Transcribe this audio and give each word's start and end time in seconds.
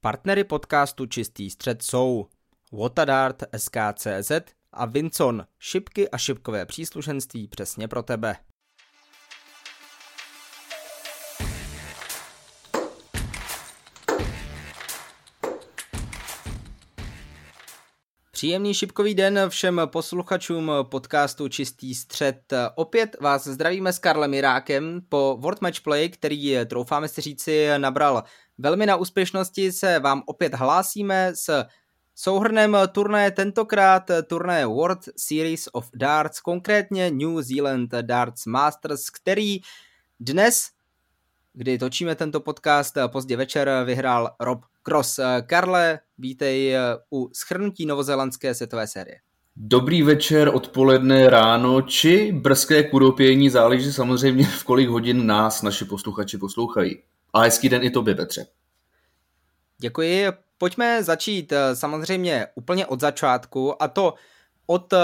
Partnery 0.00 0.44
podcastu 0.44 1.06
Čistý 1.06 1.50
střed 1.50 1.82
jsou 1.82 2.26
Watadart, 2.72 3.42
SKCZ 3.56 4.32
a 4.72 4.86
Vincon, 4.86 5.46
šipky 5.58 6.10
a 6.10 6.18
šipkové 6.18 6.66
příslušenství 6.66 7.48
přesně 7.48 7.88
pro 7.88 8.02
tebe. 8.02 8.36
Příjemný 18.38 18.74
šipkový 18.74 19.14
den 19.14 19.40
všem 19.48 19.80
posluchačům 19.86 20.72
podcastu 20.82 21.48
Čistý 21.48 21.94
střed. 21.94 22.52
Opět 22.74 23.16
vás 23.20 23.46
zdravíme 23.46 23.92
s 23.92 23.98
Karlem 23.98 24.34
Jirákem 24.34 25.00
po 25.08 25.36
World 25.40 25.60
Match 25.60 25.80
Play, 25.80 26.08
který, 26.08 26.56
troufáme 26.66 27.08
si 27.08 27.20
říci, 27.20 27.68
nabral 27.78 28.22
velmi 28.58 28.86
na 28.86 28.96
úspěšnosti, 28.96 29.72
se 29.72 29.98
vám 29.98 30.22
opět 30.26 30.54
hlásíme 30.54 31.30
s 31.34 31.64
souhrnem 32.14 32.76
turné 32.92 33.30
tentokrát 33.30 34.10
turné 34.26 34.66
World 34.66 35.08
Series 35.16 35.68
of 35.72 35.88
Darts, 35.94 36.40
konkrétně 36.40 37.10
New 37.10 37.42
Zealand 37.42 37.90
Darts 37.90 38.46
Masters, 38.46 39.10
který 39.10 39.60
dnes, 40.20 40.70
kdy 41.52 41.78
točíme 41.78 42.14
tento 42.14 42.40
podcast, 42.40 42.98
pozdě 43.06 43.36
večer 43.36 43.70
vyhrál 43.84 44.30
Rob 44.40 44.60
Cross. 44.88 45.20
Karle, 45.46 45.98
vítej 46.18 46.76
u 47.12 47.30
schrnutí 47.32 47.86
novozelandské 47.86 48.54
světové 48.54 48.86
série. 48.86 49.16
Dobrý 49.56 50.02
večer, 50.02 50.50
odpoledne, 50.54 51.30
ráno 51.30 51.82
či 51.82 52.32
brzké 52.32 52.82
kudopění, 52.82 53.50
záleží 53.50 53.92
samozřejmě 53.92 54.44
v 54.44 54.64
kolik 54.64 54.88
hodin 54.88 55.26
nás 55.26 55.62
naši 55.62 55.84
posluchači 55.84 56.38
poslouchají. 56.38 56.98
A 57.32 57.40
hezký 57.40 57.68
den 57.68 57.82
i 57.82 57.90
tobě, 57.90 58.14
Petře. 58.14 58.46
Děkuji. 59.78 60.26
Pojďme 60.58 61.02
začít 61.02 61.52
eh, 61.52 61.76
samozřejmě 61.76 62.46
úplně 62.54 62.86
od 62.86 63.00
začátku 63.00 63.82
a 63.82 63.88
to 63.88 64.14
od 64.70 64.92
eh, 64.92 64.98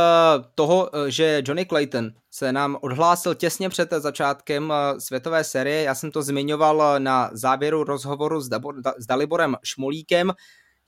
toho, 0.55 0.91
eh, 0.93 1.11
že 1.11 1.43
Johnny 1.45 1.67
Clayton 1.67 2.11
se 2.31 2.53
nám 2.53 2.77
odhlásil 2.81 3.35
těsně 3.35 3.69
před 3.69 3.91
začátkem 3.91 4.73
světové 4.99 5.45
série. 5.45 5.83
Já 5.83 5.95
jsem 5.95 6.11
to 6.11 6.23
zmiňoval 6.23 7.01
na 7.01 7.31
závěru 7.33 7.85
rozhovoru 7.85 8.41
s, 8.41 8.49
s 8.99 9.07
Daliborem 9.07 9.57
Šmolíkem. 9.65 10.33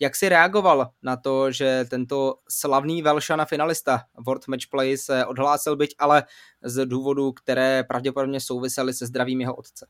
Jak 0.00 0.16
si 0.16 0.28
reagoval 0.28 0.88
na 1.02 1.16
to, 1.16 1.50
že 1.50 1.84
tento 1.90 2.34
slavný 2.48 3.02
Velšana 3.02 3.44
finalista 3.44 4.02
World 4.26 4.48
Match 4.48 4.66
Play 4.70 4.96
se 4.96 5.26
odhlásil, 5.26 5.76
byť 5.76 5.94
ale 5.98 6.24
z 6.62 6.86
důvodů, 6.86 7.32
které 7.32 7.84
pravděpodobně 7.84 8.40
souvisely 8.40 8.94
se 8.94 9.06
zdravím 9.06 9.40
jeho 9.40 9.54
otce? 9.54 9.86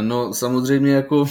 No 0.00 0.34
samozřejmě 0.34 0.92
jako 0.92 1.26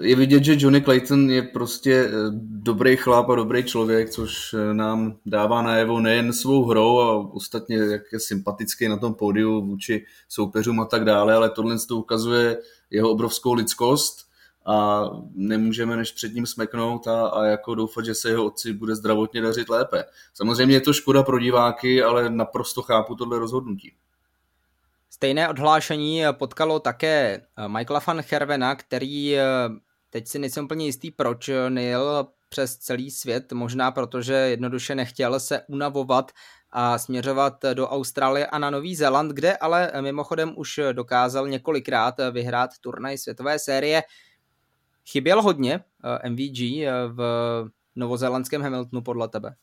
je 0.00 0.16
vidět, 0.16 0.44
že 0.44 0.56
Johnny 0.58 0.82
Clayton 0.82 1.30
je 1.30 1.42
prostě 1.42 1.94
eh, 1.94 2.12
dobrý 2.40 2.96
chlap 2.96 3.30
a 3.30 3.34
dobrý 3.34 3.64
člověk, 3.64 4.10
což 4.10 4.54
eh, 4.54 4.74
nám 4.74 5.16
dává 5.26 5.62
najevo 5.62 6.00
nejen 6.00 6.32
svou 6.32 6.64
hrou 6.64 7.00
a 7.00 7.34
ostatně 7.34 7.76
jak 7.76 8.02
je 8.12 8.20
sympatický 8.20 8.88
na 8.88 8.96
tom 8.96 9.14
pódiu 9.14 9.66
vůči 9.66 10.04
soupeřům 10.28 10.80
a 10.80 10.84
tak 10.84 11.04
dále, 11.04 11.34
ale 11.34 11.50
tohle 11.50 11.76
to 11.88 11.96
ukazuje 11.96 12.58
jeho 12.90 13.10
obrovskou 13.10 13.52
lidskost 13.52 14.26
a 14.66 15.04
nemůžeme 15.34 15.96
než 15.96 16.12
před 16.12 16.34
ním 16.34 16.46
smeknout 16.46 17.06
a, 17.06 17.26
a 17.26 17.44
jako 17.44 17.74
doufat, 17.74 18.04
že 18.04 18.14
se 18.14 18.28
jeho 18.28 18.44
otci 18.44 18.72
bude 18.72 18.94
zdravotně 18.94 19.40
dařit 19.42 19.68
lépe. 19.68 20.04
Samozřejmě 20.34 20.76
je 20.76 20.80
to 20.80 20.92
škoda 20.92 21.22
pro 21.22 21.38
diváky, 21.38 22.02
ale 22.02 22.30
naprosto 22.30 22.82
chápu 22.82 23.14
tohle 23.14 23.38
rozhodnutí. 23.38 23.92
Stejné 25.16 25.48
odhlášení 25.48 26.22
potkalo 26.32 26.80
také 26.80 27.40
eh, 27.56 27.68
Michaela 27.68 28.00
van 28.06 28.22
Hervena, 28.30 28.74
který 28.74 29.36
eh, 29.36 29.44
teď 30.10 30.28
si 30.28 30.38
nejsem 30.38 30.64
úplně 30.64 30.86
jistý, 30.86 31.10
proč 31.10 31.50
nejel 31.68 32.28
přes 32.48 32.76
celý 32.76 33.10
svět, 33.10 33.52
možná 33.52 33.90
protože 33.90 34.34
jednoduše 34.34 34.94
nechtěl 34.94 35.40
se 35.40 35.62
unavovat 35.68 36.32
a 36.70 36.98
směřovat 36.98 37.64
do 37.74 37.88
Austrálie 37.88 38.46
a 38.46 38.58
na 38.58 38.70
Nový 38.70 38.96
Zéland, 38.96 39.32
kde 39.32 39.56
ale 39.56 39.92
mimochodem 40.00 40.52
už 40.56 40.80
dokázal 40.92 41.48
několikrát 41.48 42.14
vyhrát 42.30 42.70
turnaj 42.80 43.18
světové 43.18 43.58
série. 43.58 44.02
Chyběl 45.10 45.42
hodně 45.42 45.80
eh, 46.24 46.28
MVG 46.30 46.60
v 47.08 47.20
novozélandském 47.96 48.62
Hamiltonu 48.62 49.02
podle 49.02 49.28
tebe? 49.28 49.54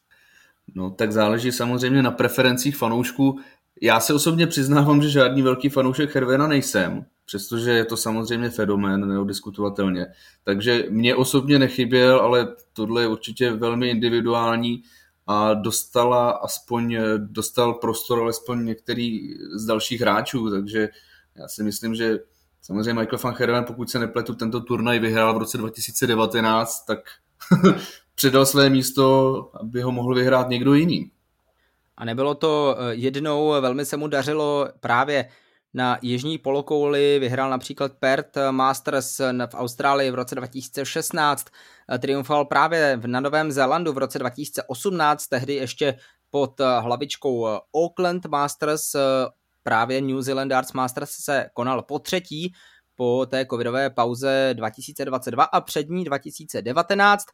No 0.75 0.91
tak 0.91 1.11
záleží 1.11 1.51
samozřejmě 1.51 2.01
na 2.01 2.11
preferencích 2.11 2.77
fanoušků. 2.77 3.39
Já 3.83 3.99
se 3.99 4.13
osobně 4.13 4.47
přiznávám, 4.47 5.01
že 5.01 5.09
žádný 5.09 5.41
velký 5.41 5.69
fanoušek 5.69 6.15
Hervena 6.15 6.47
nejsem, 6.47 7.05
přestože 7.25 7.71
je 7.71 7.85
to 7.85 7.97
samozřejmě 7.97 8.49
fenomén 8.49 9.07
neodiskutovatelně. 9.07 10.07
Takže 10.43 10.85
mě 10.89 11.15
osobně 11.15 11.59
nechyběl, 11.59 12.19
ale 12.19 12.47
tohle 12.73 13.01
je 13.01 13.07
určitě 13.07 13.51
velmi 13.51 13.89
individuální 13.89 14.83
a 15.27 15.53
dostala 15.53 16.31
aspoň, 16.31 16.97
dostal 17.17 17.73
prostor 17.73 18.19
alespoň 18.19 18.65
některý 18.65 19.33
z 19.55 19.65
dalších 19.65 20.01
hráčů, 20.01 20.49
takže 20.49 20.89
já 21.35 21.47
si 21.47 21.63
myslím, 21.63 21.95
že 21.95 22.19
samozřejmě 22.61 22.93
Michael 22.93 23.19
van 23.23 23.35
Herven, 23.37 23.63
pokud 23.63 23.89
se 23.89 23.99
nepletu, 23.99 24.35
tento 24.35 24.61
turnaj 24.61 24.99
vyhrál 24.99 25.33
v 25.33 25.37
roce 25.37 25.57
2019, 25.57 26.85
tak 26.85 26.99
předal 28.15 28.45
své 28.45 28.69
místo, 28.69 29.51
aby 29.61 29.81
ho 29.81 29.91
mohl 29.91 30.15
vyhrát 30.15 30.49
někdo 30.49 30.73
jiný. 30.73 31.11
A 31.97 32.05
nebylo 32.05 32.35
to 32.35 32.77
eh, 32.77 32.95
jednou, 32.95 33.49
velmi 33.61 33.85
se 33.85 33.97
mu 33.97 34.07
dařilo 34.07 34.69
právě 34.79 35.29
na 35.73 35.97
jižní 36.01 36.37
polokouli, 36.37 37.19
vyhrál 37.19 37.49
například 37.49 37.91
Perth 37.99 38.37
Masters 38.51 39.19
v 39.19 39.53
Austrálii 39.53 40.11
v 40.11 40.15
roce 40.15 40.35
2016, 40.35 41.47
eh, 41.93 41.99
triumfoval 41.99 42.45
právě 42.45 42.99
na 43.05 43.19
Novém 43.19 43.51
Zélandu 43.51 43.93
v 43.93 43.97
roce 43.97 44.19
2018, 44.19 45.27
tehdy 45.27 45.53
ještě 45.53 45.97
pod 46.29 46.59
eh, 46.59 46.79
hlavičkou 46.79 47.47
Auckland 47.75 48.25
Masters, 48.25 48.95
právě 49.63 50.01
New 50.01 50.21
Zealand 50.21 50.51
Arts 50.51 50.73
Masters 50.73 51.11
se 51.11 51.49
konal 51.53 51.81
po 51.81 51.99
třetí, 51.99 52.53
po 52.95 53.25
té 53.25 53.45
covidové 53.45 53.89
pauze 53.89 54.49
2022 54.53 55.43
a 55.43 55.61
přední 55.61 56.03
2019. 56.03 57.25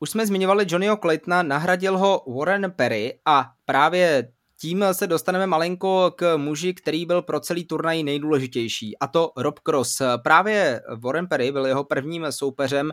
Už 0.00 0.10
jsme 0.10 0.26
zmiňovali 0.26 0.66
Johnnyho 0.68 0.96
Claytona, 0.96 1.42
nahradil 1.42 1.98
ho 1.98 2.24
Warren 2.38 2.72
Perry 2.76 3.20
a 3.24 3.50
právě 3.64 4.32
tím 4.60 4.84
se 4.92 5.06
dostaneme 5.06 5.46
malinko 5.46 6.10
k 6.16 6.36
muži, 6.36 6.74
který 6.74 7.06
byl 7.06 7.22
pro 7.22 7.40
celý 7.40 7.64
turnaj 7.64 8.02
nejdůležitější, 8.02 8.98
a 8.98 9.06
to 9.06 9.32
Rob 9.36 9.58
Cross. 9.58 10.02
Právě 10.22 10.82
Warren 10.96 11.26
Perry 11.26 11.52
byl 11.52 11.66
jeho 11.66 11.84
prvním 11.84 12.26
soupeřem 12.30 12.92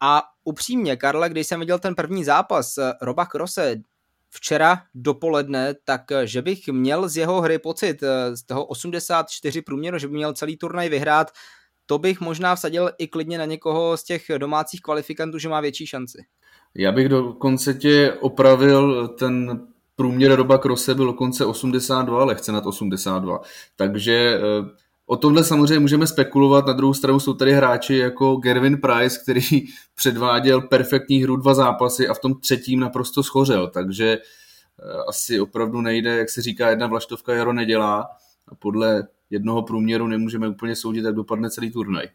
a 0.00 0.22
upřímně, 0.44 0.96
Karle, 0.96 1.28
když 1.28 1.46
jsem 1.46 1.60
viděl 1.60 1.78
ten 1.78 1.94
první 1.94 2.24
zápas 2.24 2.74
Roba 3.02 3.26
Crosse 3.26 3.76
včera 4.30 4.82
dopoledne, 4.94 5.74
tak 5.84 6.02
že 6.24 6.42
bych 6.42 6.68
měl 6.68 7.08
z 7.08 7.16
jeho 7.16 7.40
hry 7.40 7.58
pocit, 7.58 8.02
z 8.34 8.42
toho 8.42 8.64
84 8.64 9.62
průměru, 9.62 9.98
že 9.98 10.08
by 10.08 10.14
měl 10.14 10.32
celý 10.32 10.56
turnaj 10.56 10.88
vyhrát, 10.88 11.30
to 11.86 11.98
bych 11.98 12.20
možná 12.20 12.54
vsadil 12.54 12.90
i 12.98 13.08
klidně 13.08 13.38
na 13.38 13.44
někoho 13.44 13.96
z 13.96 14.04
těch 14.04 14.24
domácích 14.38 14.80
kvalifikantů, 14.80 15.38
že 15.38 15.48
má 15.48 15.60
větší 15.60 15.86
šanci. 15.86 16.18
Já 16.74 16.92
bych 16.92 17.08
dokonce 17.08 17.74
tě 17.74 18.12
opravil 18.20 19.08
ten 19.08 19.60
průměr 19.96 20.36
doba 20.36 20.58
krose 20.58 20.94
byl 20.94 21.06
dokonce 21.06 21.44
82, 21.44 22.24
lehce 22.24 22.52
nad 22.52 22.66
82. 22.66 23.40
Takže 23.76 24.14
eh, 24.14 24.40
o 25.06 25.16
tomhle 25.16 25.44
samozřejmě 25.44 25.78
můžeme 25.78 26.06
spekulovat. 26.06 26.66
Na 26.66 26.72
druhou 26.72 26.94
stranu 26.94 27.20
jsou 27.20 27.34
tady 27.34 27.52
hráči 27.52 27.96
jako 27.96 28.36
Gervin 28.36 28.80
Price, 28.80 29.18
který 29.22 29.42
předváděl 29.94 30.60
perfektní 30.60 31.22
hru 31.22 31.36
dva 31.36 31.54
zápasy 31.54 32.08
a 32.08 32.14
v 32.14 32.18
tom 32.18 32.34
třetím 32.40 32.80
naprosto 32.80 33.22
schořel. 33.22 33.70
Takže 33.70 34.18
eh, 34.18 34.18
asi 35.08 35.40
opravdu 35.40 35.80
nejde, 35.80 36.16
jak 36.16 36.30
se 36.30 36.42
říká, 36.42 36.70
jedna 36.70 36.86
vlaštovka 36.86 37.34
jaro 37.34 37.52
nedělá. 37.52 38.08
A 38.48 38.54
podle 38.54 39.02
jednoho 39.34 39.62
průměru 39.62 40.06
nemůžeme 40.06 40.48
úplně 40.48 40.76
soudit, 40.76 41.04
jak 41.04 41.14
dopadne 41.14 41.50
celý 41.50 41.70
turnaj. 41.70 42.08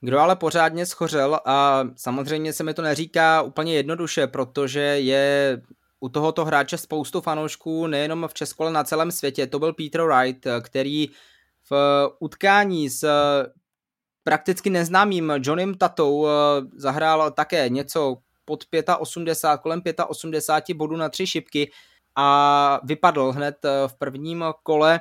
Kdo 0.00 0.18
ale 0.18 0.36
pořádně 0.36 0.86
schořel 0.86 1.40
a 1.44 1.84
samozřejmě 1.96 2.52
se 2.52 2.64
mi 2.64 2.74
to 2.74 2.82
neříká 2.82 3.42
úplně 3.42 3.74
jednoduše, 3.74 4.26
protože 4.26 4.80
je 4.80 5.62
u 6.00 6.08
tohoto 6.08 6.44
hráče 6.44 6.78
spoustu 6.78 7.20
fanoušků 7.20 7.86
nejenom 7.86 8.28
v 8.28 8.34
Česku, 8.34 8.62
ale 8.62 8.72
na 8.72 8.84
celém 8.84 9.12
světě. 9.12 9.46
To 9.46 9.58
byl 9.58 9.72
Peter 9.72 10.02
Wright, 10.02 10.46
který 10.60 11.08
v 11.70 11.72
utkání 12.18 12.90
s 12.90 13.08
prakticky 14.24 14.70
neznámým 14.70 15.32
Johnem 15.40 15.74
Tatou 15.74 16.26
zahrál 16.76 17.30
také 17.30 17.68
něco 17.68 18.16
pod 18.44 18.64
85, 18.98 19.62
kolem 19.62 19.82
85 20.06 20.76
bodů 20.76 20.96
na 20.96 21.08
tři 21.08 21.26
šipky 21.26 21.70
a 22.16 22.80
vypadl 22.84 23.32
hned 23.32 23.56
v 23.86 23.98
prvním 23.98 24.44
kole. 24.62 25.00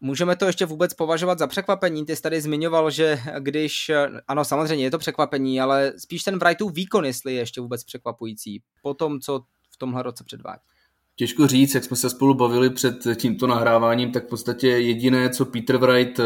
Můžeme 0.00 0.36
to 0.36 0.46
ještě 0.46 0.66
vůbec 0.66 0.94
považovat 0.94 1.38
za 1.38 1.46
překvapení? 1.46 2.06
Ty 2.06 2.16
jsi 2.16 2.22
tady 2.22 2.40
zmiňoval, 2.40 2.90
že 2.90 3.20
když, 3.38 3.90
ano 4.28 4.44
samozřejmě 4.44 4.84
je 4.84 4.90
to 4.90 4.98
překvapení, 4.98 5.60
ale 5.60 5.92
spíš 5.96 6.24
ten 6.24 6.38
Wrightův 6.38 6.72
výkon, 6.72 7.04
jestli 7.04 7.34
je 7.34 7.40
ještě 7.40 7.60
vůbec 7.60 7.84
překvapující 7.84 8.62
po 8.82 8.94
tom, 8.94 9.20
co 9.20 9.40
v 9.70 9.76
tomhle 9.78 10.02
roce 10.02 10.24
předvádí. 10.24 10.62
Těžko 11.16 11.46
říct, 11.46 11.74
jak 11.74 11.84
jsme 11.84 11.96
se 11.96 12.10
spolu 12.10 12.34
bavili 12.34 12.70
před 12.70 12.96
tímto 13.14 13.46
nahráváním, 13.46 14.12
tak 14.12 14.26
v 14.26 14.28
podstatě 14.28 14.68
jediné, 14.68 15.30
co 15.30 15.44
Peter 15.44 15.76
Wright 15.76 16.20
eh, 16.20 16.24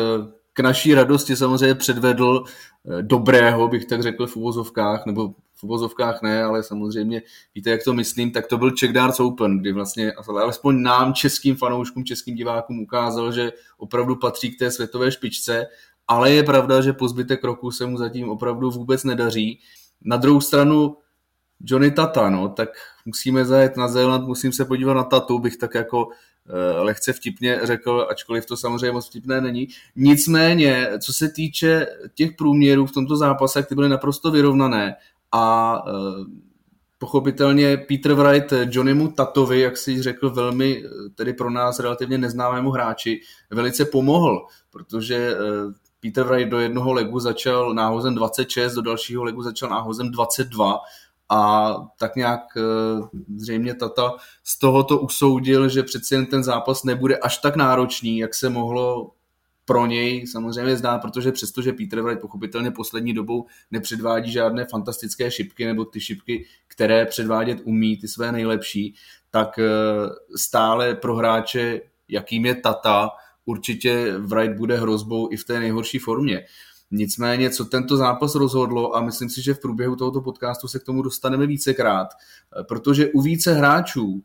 k 0.52 0.60
naší 0.60 0.94
radosti 0.94 1.36
samozřejmě 1.36 1.74
předvedl 1.74 2.44
eh, 2.44 3.02
dobrého, 3.02 3.68
bych 3.68 3.84
tak 3.84 4.02
řekl 4.02 4.26
v 4.26 4.36
uvozovkách, 4.36 5.06
nebo 5.06 5.34
v 5.54 5.64
uvozovkách 5.64 6.22
ne, 6.22 6.44
ale 6.44 6.62
samozřejmě 6.62 7.22
víte, 7.54 7.70
jak 7.70 7.84
to 7.84 7.94
myslím, 7.94 8.30
tak 8.30 8.46
to 8.46 8.58
byl 8.58 8.70
Czech 8.70 8.92
Darts 8.92 9.20
Open, 9.20 9.58
kdy 9.58 9.72
vlastně 9.72 10.12
alespoň 10.12 10.82
nám, 10.82 11.14
českým 11.14 11.56
fanouškům, 11.56 12.04
českým 12.04 12.34
divákům 12.34 12.80
ukázal, 12.80 13.32
že 13.32 13.52
opravdu 13.78 14.16
patří 14.16 14.50
k 14.50 14.58
té 14.58 14.70
světové 14.70 15.12
špičce, 15.12 15.66
ale 16.08 16.32
je 16.32 16.42
pravda, 16.42 16.80
že 16.80 16.92
po 16.92 17.08
zbytek 17.08 17.44
roku 17.44 17.70
se 17.70 17.86
mu 17.86 17.98
zatím 17.98 18.28
opravdu 18.28 18.70
vůbec 18.70 19.04
nedaří. 19.04 19.60
Na 20.04 20.16
druhou 20.16 20.40
stranu 20.40 20.96
Johnny 21.60 21.90
Tata, 21.90 22.30
no, 22.30 22.48
tak 22.48 22.68
musíme 23.04 23.44
zajet 23.44 23.76
na 23.76 23.88
Zéland, 23.88 24.26
musím 24.26 24.52
se 24.52 24.64
podívat 24.64 24.94
na 24.94 25.04
Tatu, 25.04 25.38
bych 25.38 25.56
tak 25.56 25.74
jako 25.74 26.08
eh, 26.48 26.80
lehce 26.80 27.12
vtipně 27.12 27.60
řekl, 27.62 28.06
ačkoliv 28.10 28.46
to 28.46 28.56
samozřejmě 28.56 28.92
moc 28.92 29.06
vtipné 29.06 29.40
není. 29.40 29.68
Nicméně, 29.96 30.88
co 30.98 31.12
se 31.12 31.28
týče 31.28 31.86
těch 32.14 32.32
průměrů 32.32 32.86
v 32.86 32.92
tomto 32.92 33.16
zápase, 33.16 33.62
ty 33.62 33.74
byly 33.74 33.88
naprosto 33.88 34.30
vyrovnané 34.30 34.96
a 35.32 35.76
eh, 35.88 35.92
pochopitelně 36.98 37.76
Peter 37.76 38.14
Wright 38.14 38.52
Johnnymu 38.66 39.08
Tatovi, 39.08 39.60
jak 39.60 39.76
si 39.76 40.02
řekl, 40.02 40.30
velmi, 40.30 40.84
eh, 40.84 41.08
tedy 41.14 41.32
pro 41.32 41.50
nás 41.50 41.80
relativně 41.80 42.18
neznámému 42.18 42.70
hráči, 42.70 43.20
velice 43.50 43.84
pomohl, 43.84 44.46
protože 44.70 45.36
Peter 46.02 46.24
Wright 46.24 46.50
do 46.50 46.60
jednoho 46.60 46.92
legu 46.92 47.20
začal 47.20 47.74
náhozem 47.74 48.14
26, 48.14 48.74
do 48.74 48.82
dalšího 48.82 49.24
legu 49.24 49.42
začal 49.42 49.70
náhozem 49.70 50.10
22 50.10 50.78
a 51.32 51.74
tak 51.98 52.16
nějak 52.16 52.40
eh, 52.56 52.62
zřejmě 53.36 53.74
Tata 53.74 54.12
z 54.44 54.58
tohoto 54.58 54.98
usoudil, 54.98 55.68
že 55.68 55.82
přeci 55.82 56.14
jen 56.14 56.26
ten 56.26 56.44
zápas 56.44 56.84
nebude 56.84 57.16
až 57.16 57.38
tak 57.38 57.56
náročný, 57.56 58.18
jak 58.18 58.34
se 58.34 58.48
mohlo 58.48 59.10
pro 59.64 59.86
něj 59.86 60.26
samozřejmě 60.26 60.76
zdá, 60.76 60.98
protože 60.98 61.32
přestože 61.32 61.72
Peter 61.72 62.02
Wright 62.02 62.20
pochopitelně 62.20 62.70
poslední 62.70 63.14
dobou 63.14 63.46
nepředvádí 63.70 64.32
žádné 64.32 64.64
fantastické 64.64 65.30
šipky 65.30 65.66
nebo 65.66 65.84
ty 65.84 66.00
šipky, 66.00 66.46
které 66.68 67.06
předvádět 67.06 67.58
umí, 67.64 67.96
ty 67.96 68.08
své 68.08 68.32
nejlepší, 68.32 68.94
tak 69.30 69.58
eh, 69.58 69.68
stále 70.36 70.94
pro 70.94 71.16
hráče, 71.16 71.80
jakým 72.08 72.46
je 72.46 72.54
Tata, 72.54 73.10
určitě 73.44 74.18
Wright 74.18 74.56
bude 74.56 74.76
hrozbou 74.76 75.32
i 75.32 75.36
v 75.36 75.44
té 75.44 75.60
nejhorší 75.60 75.98
formě. 75.98 76.44
Nicméně, 76.94 77.50
co 77.50 77.64
tento 77.64 77.96
zápas 77.96 78.34
rozhodlo, 78.34 78.96
a 78.96 79.00
myslím 79.00 79.30
si, 79.30 79.42
že 79.42 79.54
v 79.54 79.60
průběhu 79.60 79.96
tohoto 79.96 80.20
podcastu 80.20 80.68
se 80.68 80.78
k 80.78 80.84
tomu 80.84 81.02
dostaneme 81.02 81.46
vícekrát, 81.46 82.08
protože 82.68 83.08
u 83.08 83.20
více 83.20 83.54
hráčů 83.54 84.22
eh, 84.22 84.24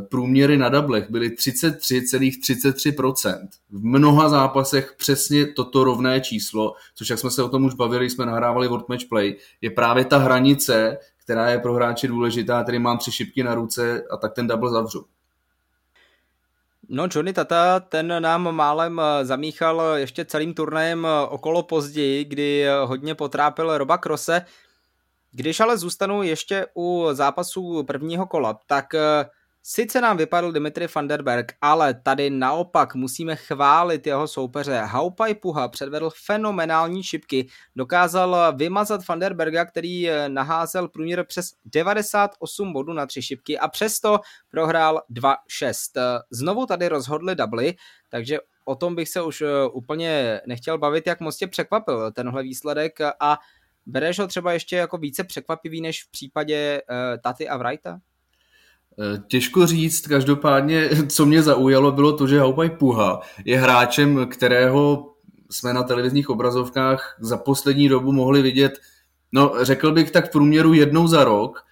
průměry 0.00 0.58
na 0.58 0.68
dablech 0.68 1.10
byly 1.10 1.28
33,33%. 1.28 3.48
V 3.70 3.84
mnoha 3.84 4.28
zápasech 4.28 4.94
přesně 4.98 5.46
toto 5.46 5.84
rovné 5.84 6.20
číslo, 6.20 6.74
což 6.94 7.10
jak 7.10 7.18
jsme 7.18 7.30
se 7.30 7.42
o 7.42 7.48
tom 7.48 7.64
už 7.64 7.74
bavili, 7.74 8.10
jsme 8.10 8.26
nahrávali 8.26 8.68
World 8.68 8.88
Match 8.88 9.04
Play, 9.08 9.36
je 9.60 9.70
právě 9.70 10.04
ta 10.04 10.18
hranice, 10.18 10.98
která 11.24 11.50
je 11.50 11.58
pro 11.58 11.74
hráče 11.74 12.08
důležitá, 12.08 12.64
tedy 12.64 12.78
mám 12.78 12.98
tři 12.98 13.12
šipky 13.12 13.42
na 13.42 13.54
ruce 13.54 14.02
a 14.10 14.16
tak 14.16 14.32
ten 14.32 14.46
double 14.46 14.70
zavřu. 14.70 15.04
No 16.88 17.08
Johnny 17.14 17.32
Tata, 17.32 17.80
ten 17.80 18.22
nám 18.22 18.42
málem 18.54 19.00
eh, 19.00 19.24
zamíchal 19.24 19.82
ještě 19.96 20.24
celým 20.24 20.54
turnajem 20.54 21.06
eh, 21.06 21.26
okolo 21.28 21.62
později, 21.62 22.24
kdy 22.24 22.68
eh, 22.68 22.72
hodně 22.84 23.14
potrápil 23.14 23.78
Roba 23.78 23.98
Krose. 23.98 24.42
Když 25.30 25.60
ale 25.60 25.78
zůstanu 25.78 26.22
ještě 26.22 26.66
u 26.74 27.08
zápasů 27.12 27.82
prvního 27.82 28.26
kola, 28.26 28.58
tak 28.66 28.86
Sice 29.68 30.00
nám 30.00 30.16
vypadl 30.16 30.52
Dimitri 30.52 30.86
Vanderberg, 30.94 31.52
ale 31.60 31.94
tady 31.94 32.30
naopak 32.30 32.94
musíme 32.94 33.36
chválit 33.36 34.06
jeho 34.06 34.28
soupeře. 34.28 34.80
Haupaj 34.84 35.34
Puha 35.34 35.68
předvedl 35.68 36.10
fenomenální 36.26 37.02
šipky, 37.02 37.48
dokázal 37.76 38.56
vymazat 38.56 39.08
Vanderberga, 39.08 39.64
který 39.64 40.10
eh, 40.10 40.28
naházel 40.28 40.88
průměr 40.88 41.24
přes 41.24 41.50
98 41.64 42.72
bodů 42.72 42.92
na 42.92 43.06
tři 43.06 43.22
šipky 43.22 43.58
a 43.58 43.68
přesto 43.68 44.20
prohrál 44.50 45.02
2-6. 45.10 45.34
Znovu 46.30 46.66
tady 46.66 46.88
rozhodli 46.88 47.34
dubly, 47.34 47.74
takže 48.10 48.38
o 48.64 48.74
tom 48.74 48.94
bych 48.94 49.08
se 49.08 49.22
už 49.22 49.40
eh, 49.40 49.46
úplně 49.72 50.40
nechtěl 50.46 50.78
bavit, 50.78 51.06
jak 51.06 51.20
moc 51.20 51.36
tě 51.36 51.46
překvapil 51.46 52.12
tenhle 52.12 52.42
výsledek 52.42 53.00
a 53.20 53.38
bereš 53.86 54.18
ho 54.18 54.26
třeba 54.26 54.52
ještě 54.52 54.76
jako 54.76 54.98
více 54.98 55.24
překvapivý 55.24 55.80
než 55.80 56.04
v 56.04 56.10
případě 56.10 56.82
Taty 57.22 57.48
a 57.48 57.56
Wrighta? 57.56 58.00
Eh, 59.00 59.22
těžko 59.28 59.66
říct, 59.66 60.06
každopádně, 60.06 60.90
co 61.08 61.26
mě 61.26 61.42
zaujalo, 61.42 61.92
bylo 61.92 62.12
to, 62.12 62.26
že 62.26 62.40
Haupaj 62.40 62.70
Puha 62.70 63.20
je 63.44 63.58
hráčem, 63.58 64.26
kterého 64.26 65.12
jsme 65.50 65.74
na 65.74 65.82
televizních 65.82 66.30
obrazovkách 66.30 67.16
za 67.20 67.36
poslední 67.36 67.88
dobu 67.88 68.12
mohli 68.12 68.42
vidět, 68.42 68.72
no 69.32 69.52
řekl 69.62 69.92
bych 69.92 70.10
tak 70.10 70.28
v 70.28 70.32
průměru 70.32 70.72
jednou 70.72 71.06
za 71.06 71.24
rok, 71.24 71.66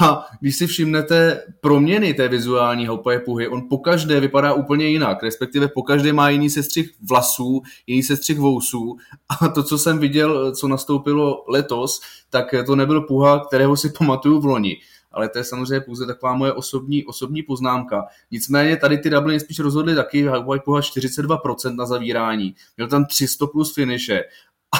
a 0.00 0.26
když 0.40 0.56
si 0.56 0.66
všimnete 0.66 1.42
proměny 1.60 2.14
té 2.14 2.28
vizuální 2.28 2.86
houpaje 2.86 3.18
puhy, 3.18 3.48
on 3.48 3.68
po 3.68 3.78
každé 3.78 4.20
vypadá 4.20 4.52
úplně 4.52 4.86
jinak, 4.86 5.22
respektive 5.22 5.68
po 5.68 5.82
každé 5.82 6.12
má 6.12 6.30
jiný 6.30 6.50
sestřih 6.50 6.90
vlasů, 7.08 7.62
jiný 7.86 8.02
sestřih 8.02 8.38
vousů. 8.38 8.96
A 9.40 9.48
to, 9.48 9.62
co 9.62 9.78
jsem 9.78 9.98
viděl, 9.98 10.52
co 10.52 10.68
nastoupilo 10.68 11.44
letos, 11.48 12.00
tak 12.30 12.54
to 12.66 12.76
nebyl 12.76 13.00
puha, 13.00 13.44
kterého 13.46 13.76
si 13.76 13.92
pamatuju 13.98 14.40
v 14.40 14.44
loni 14.44 14.76
ale 15.12 15.28
to 15.28 15.38
je 15.38 15.44
samozřejmě 15.44 15.80
pouze 15.80 16.06
taková 16.06 16.34
moje 16.34 16.52
osobní, 16.52 17.04
osobní 17.04 17.42
poznámka. 17.42 18.04
Nicméně 18.30 18.76
tady 18.76 18.98
ty 18.98 19.10
Dubliny 19.10 19.40
spíš 19.40 19.58
rozhodly 19.58 19.94
taky, 19.94 20.28
White 20.28 20.64
Poha 20.64 20.80
42% 20.80 21.74
na 21.76 21.86
zavírání, 21.86 22.54
měl 22.76 22.88
tam 22.88 23.04
300 23.04 23.46
plus 23.46 23.74
finiše. 23.74 24.24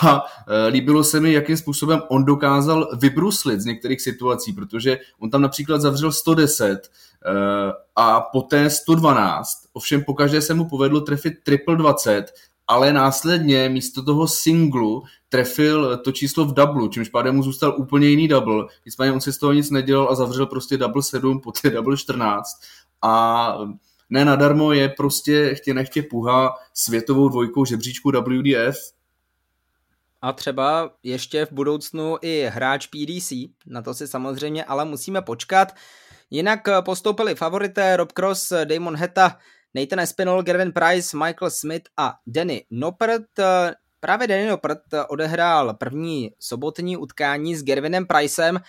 A 0.04 0.24
e, 0.48 0.66
líbilo 0.66 1.04
se 1.04 1.20
mi, 1.20 1.32
jakým 1.32 1.56
způsobem 1.56 2.02
on 2.08 2.24
dokázal 2.24 2.88
vybruslit 3.00 3.60
z 3.60 3.64
některých 3.64 4.00
situací, 4.00 4.52
protože 4.52 4.98
on 5.18 5.30
tam 5.30 5.42
například 5.42 5.80
zavřel 5.80 6.12
110 6.12 6.70
e, 6.70 6.80
a 7.96 8.20
poté 8.20 8.70
112, 8.70 9.48
ovšem 9.72 10.04
pokaždé 10.04 10.42
se 10.42 10.54
mu 10.54 10.68
povedlo 10.68 11.00
trefit 11.00 11.34
triple 11.44 11.76
20 11.76 12.32
ale 12.68 12.92
následně 12.92 13.68
místo 13.68 14.02
toho 14.02 14.28
singlu 14.28 15.02
trefil 15.28 15.96
to 15.96 16.12
číslo 16.12 16.44
v 16.44 16.54
double, 16.54 16.88
čímž 16.88 17.08
pádem 17.08 17.36
mu 17.36 17.42
zůstal 17.42 17.74
úplně 17.78 18.08
jiný 18.08 18.28
double. 18.28 18.66
Nicméně 18.86 19.12
on 19.12 19.20
si 19.20 19.32
z 19.32 19.38
toho 19.38 19.52
nic 19.52 19.70
nedělal 19.70 20.08
a 20.10 20.14
zavřel 20.14 20.46
prostě 20.46 20.76
double 20.76 21.02
7, 21.02 21.40
poté 21.40 21.70
double 21.70 21.96
14 21.96 22.48
a 23.02 23.58
ne 24.10 24.24
nadarmo 24.24 24.72
je 24.72 24.88
prostě 24.88 25.54
chtě 25.54 25.74
nechtě 25.74 26.02
puha 26.02 26.54
světovou 26.74 27.28
dvojkou 27.28 27.64
žebříčku 27.64 28.10
WDF. 28.10 28.76
A 30.22 30.32
třeba 30.32 30.90
ještě 31.02 31.46
v 31.46 31.52
budoucnu 31.52 32.16
i 32.22 32.50
hráč 32.52 32.86
PDC, 32.86 33.32
na 33.66 33.82
to 33.82 33.94
si 33.94 34.08
samozřejmě 34.08 34.64
ale 34.64 34.84
musíme 34.84 35.22
počkat. 35.22 35.72
Jinak 36.30 36.60
postoupili 36.84 37.34
favorité 37.34 37.96
Rob 37.96 38.12
Cross, 38.12 38.52
Damon 38.64 38.96
Heta, 38.96 39.36
Nathan 39.80 40.00
Espinol, 40.00 40.42
Gervin 40.42 40.72
Price, 40.72 41.16
Michael 41.16 41.50
Smith 41.50 41.84
a 41.96 42.14
Danny 42.26 42.64
Noppert. 42.70 43.26
Právě 44.00 44.28
Danny 44.28 44.46
Noppert 44.46 44.82
odehrál 45.08 45.74
první 45.74 46.32
sobotní 46.38 46.96
utkání 46.96 47.56
s 47.56 47.62
Gervinem 47.62 48.06
Pricem 48.06 48.60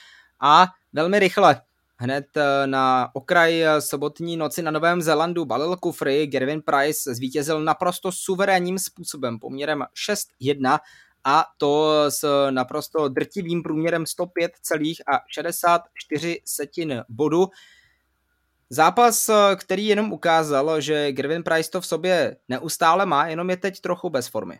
a 0.41 0.67
velmi 0.93 1.19
rychle 1.19 1.61
Hned 2.01 2.25
na 2.65 3.09
okraj 3.13 3.65
sobotní 3.79 4.37
noci 4.37 4.61
na 4.61 4.71
Novém 4.71 5.01
Zélandu 5.01 5.45
balil 5.45 5.75
kufry, 5.75 6.27
Gervin 6.27 6.61
Price 6.61 7.15
zvítězil 7.15 7.61
naprosto 7.61 8.11
suverénním 8.11 8.79
způsobem 8.79 9.39
poměrem 9.39 9.83
6-1 10.41 10.79
a 11.23 11.45
to 11.57 12.03
s 12.09 12.49
naprosto 12.49 13.07
drtivým 13.07 13.63
průměrem 13.63 14.03
105,64 14.03 17.03
bodu. 17.09 17.47
Zápas, 18.69 19.29
eh, 19.29 19.55
který 19.55 19.85
jenom 19.85 20.13
ukázal, 20.13 20.81
že 20.81 21.11
Gervin 21.11 21.43
Price 21.43 21.71
to 21.71 21.81
v 21.81 21.85
sobě 21.85 22.35
neustále 22.49 23.05
má, 23.05 23.27
jenom 23.27 23.49
je 23.49 23.57
teď 23.57 23.81
trochu 23.81 24.09
bez 24.09 24.27
formy. 24.27 24.59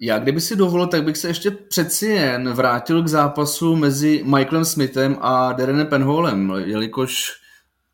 Já 0.00 0.18
kdyby 0.18 0.40
si 0.40 0.56
dovolil, 0.56 0.86
tak 0.86 1.04
bych 1.04 1.16
se 1.16 1.28
ještě 1.28 1.50
přeci 1.50 2.06
jen 2.06 2.52
vrátil 2.52 3.02
k 3.02 3.08
zápasu 3.08 3.76
mezi 3.76 4.22
Michaelem 4.24 4.64
Smithem 4.64 5.16
a 5.20 5.52
Darrenem 5.52 5.86
Penholem, 5.86 6.52
jelikož 6.64 7.42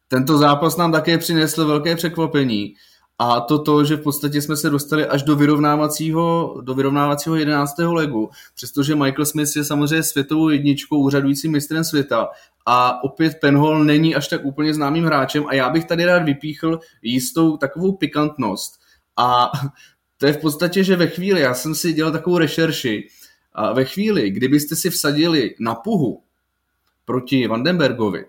tento 0.09 0.39
zápas 0.39 0.77
nám 0.77 0.93
také 0.93 1.19
přinesl 1.19 1.67
velké 1.67 1.97
překvapení. 1.97 2.75
A 3.19 3.41
to 3.41 3.59
to, 3.59 3.85
že 3.85 3.97
v 3.97 4.03
podstatě 4.03 4.43
jsme 4.43 4.57
se 4.57 4.71
dostali 4.71 5.07
až 5.07 5.23
do 5.23 5.37
vyrovnávacího, 5.37 6.57
do 6.61 6.75
vyrovnávacího 6.75 7.37
11. 7.37 7.79
legu, 7.79 8.31
přestože 8.55 8.95
Michael 8.95 9.27
Smith 9.27 9.57
je 9.57 9.65
samozřejmě 9.65 10.03
světovou 10.03 10.49
jedničkou, 10.49 10.99
úřadujícím 10.99 11.53
mistrem 11.53 11.85
světa 11.85 12.29
a 12.67 13.05
opět 13.05 13.41
Penhol 13.41 13.85
není 13.85 14.15
až 14.15 14.29
tak 14.29 14.45
úplně 14.45 14.75
známým 14.75 15.05
hráčem 15.05 15.47
a 15.47 15.55
já 15.55 15.71
bych 15.71 15.85
tady 15.85 16.05
rád 16.05 16.23
vypíchl 16.23 16.81
jistou 17.03 17.57
takovou 17.57 17.93
pikantnost. 17.93 18.81
A 19.17 19.51
to 20.19 20.27
je 20.27 20.33
v 20.33 20.41
podstatě, 20.41 20.85
že 20.85 20.97
ve 20.97 21.07
chvíli, 21.07 21.41
já 21.41 21.55
jsem 21.55 21.75
si 21.75 21.93
dělal 21.93 22.13
takovou 22.13 22.39
rešerši, 22.39 23.09
a 23.53 23.73
ve 23.73 23.85
chvíli, 23.85 24.31
kdybyste 24.31 24.77
si 24.77 24.91
vsadili 24.91 25.55
na 25.61 25.75
puhu 25.75 26.23
proti 27.05 27.47
Vandenbergovi, 27.47 28.27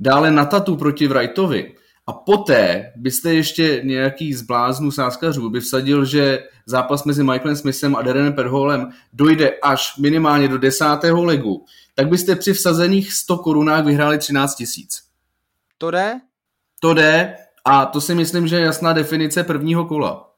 dále 0.00 0.30
na 0.30 0.44
tatu 0.44 0.76
proti 0.76 1.06
Wrightovi 1.06 1.74
a 2.08 2.12
poté 2.12 2.92
byste 2.96 3.34
ještě 3.34 3.80
nějaký 3.84 4.34
z 4.34 4.42
bláznů 4.42 4.90
sáskařů 4.90 5.50
by 5.50 5.60
vsadil, 5.60 6.04
že 6.04 6.44
zápas 6.66 7.04
mezi 7.04 7.24
Michaelem 7.24 7.56
Smithem 7.56 7.96
a 7.96 8.02
Darrenem 8.02 8.32
Perholem 8.32 8.90
dojde 9.12 9.50
až 9.62 9.96
minimálně 9.96 10.48
do 10.48 10.58
desátého 10.58 11.24
legu, 11.24 11.64
tak 11.94 12.08
byste 12.08 12.36
při 12.36 12.52
vsazených 12.52 13.12
100 13.12 13.36
korunách 13.36 13.84
vyhráli 13.84 14.18
13 14.18 14.54
tisíc. 14.54 15.02
To 15.78 15.90
jde? 15.90 16.20
To 16.80 16.94
jde 16.94 17.36
a 17.64 17.86
to 17.86 18.00
si 18.00 18.14
myslím, 18.14 18.48
že 18.48 18.56
je 18.56 18.62
jasná 18.62 18.92
definice 18.92 19.44
prvního 19.44 19.84
kola. 19.84 20.30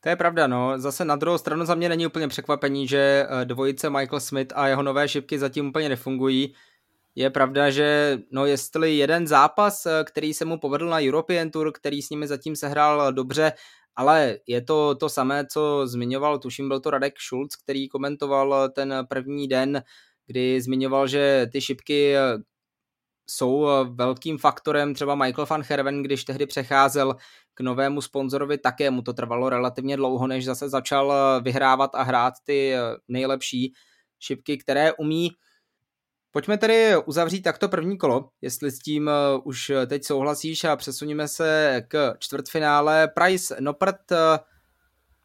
To 0.00 0.08
je 0.08 0.16
pravda, 0.16 0.46
no. 0.46 0.72
Zase 0.76 1.04
na 1.04 1.16
druhou 1.16 1.38
stranu 1.38 1.64
za 1.64 1.74
mě 1.74 1.88
není 1.88 2.06
úplně 2.06 2.28
překvapení, 2.28 2.88
že 2.88 3.26
eh, 3.28 3.44
dvojice 3.44 3.90
Michael 3.90 4.20
Smith 4.20 4.52
a 4.54 4.68
jeho 4.68 4.82
nové 4.82 5.08
šipky 5.08 5.38
zatím 5.38 5.68
úplně 5.68 5.88
nefungují. 5.88 6.54
Je 7.16 7.30
pravda, 7.30 7.70
že 7.70 8.18
no 8.30 8.46
jestli 8.46 8.96
jeden 8.96 9.26
zápas, 9.26 9.86
eh, 9.86 10.04
který 10.04 10.34
se 10.34 10.44
mu 10.44 10.58
povedl 10.58 10.86
na 10.88 11.00
European 11.00 11.50
Tour, 11.50 11.72
který 11.72 12.02
s 12.02 12.10
nimi 12.10 12.26
zatím 12.26 12.56
sehrál 12.56 13.12
dobře, 13.12 13.52
ale 13.96 14.38
je 14.46 14.62
to 14.62 14.94
to 14.94 15.08
samé, 15.08 15.46
co 15.46 15.86
zmiňoval, 15.86 16.38
tuším 16.38 16.68
byl 16.68 16.80
to 16.80 16.90
Radek 16.90 17.14
Schulz, 17.20 17.56
který 17.56 17.88
komentoval 17.88 18.68
ten 18.68 18.94
první 19.08 19.48
den, 19.48 19.82
kdy 20.26 20.60
zmiňoval, 20.60 21.06
že 21.08 21.46
ty 21.52 21.60
šipky 21.60 22.16
eh, 22.16 22.38
jsou 23.30 23.66
velkým 23.94 24.38
faktorem, 24.38 24.94
třeba 24.94 25.14
Michael 25.14 25.46
van 25.46 25.62
Herven, 25.68 26.02
když 26.02 26.24
tehdy 26.24 26.46
přecházel 26.46 27.16
k 27.54 27.60
novému 27.60 28.00
sponzorovi, 28.00 28.58
také 28.58 28.90
mu 28.90 29.02
to 29.02 29.12
trvalo 29.12 29.48
relativně 29.48 29.96
dlouho, 29.96 30.26
než 30.26 30.44
zase 30.44 30.68
začal 30.68 31.14
vyhrávat 31.42 31.94
a 31.94 32.02
hrát 32.02 32.34
ty 32.44 32.74
nejlepší 33.08 33.72
šipky, 34.20 34.58
které 34.58 34.92
umí 34.92 35.30
Pojďme 36.34 36.58
tedy 36.58 36.96
uzavřít 37.04 37.42
takto 37.42 37.68
první 37.68 37.98
kolo, 37.98 38.28
jestli 38.42 38.70
s 38.70 38.78
tím 38.78 39.08
eh, 39.08 39.12
už 39.44 39.72
teď 39.86 40.04
souhlasíš 40.04 40.64
a 40.64 40.76
přesuníme 40.76 41.28
se 41.28 41.82
k 41.88 42.14
čtvrtfinále. 42.18 43.08
Price 43.08 43.56
Noprt, 43.60 44.12
eh, 44.12 44.38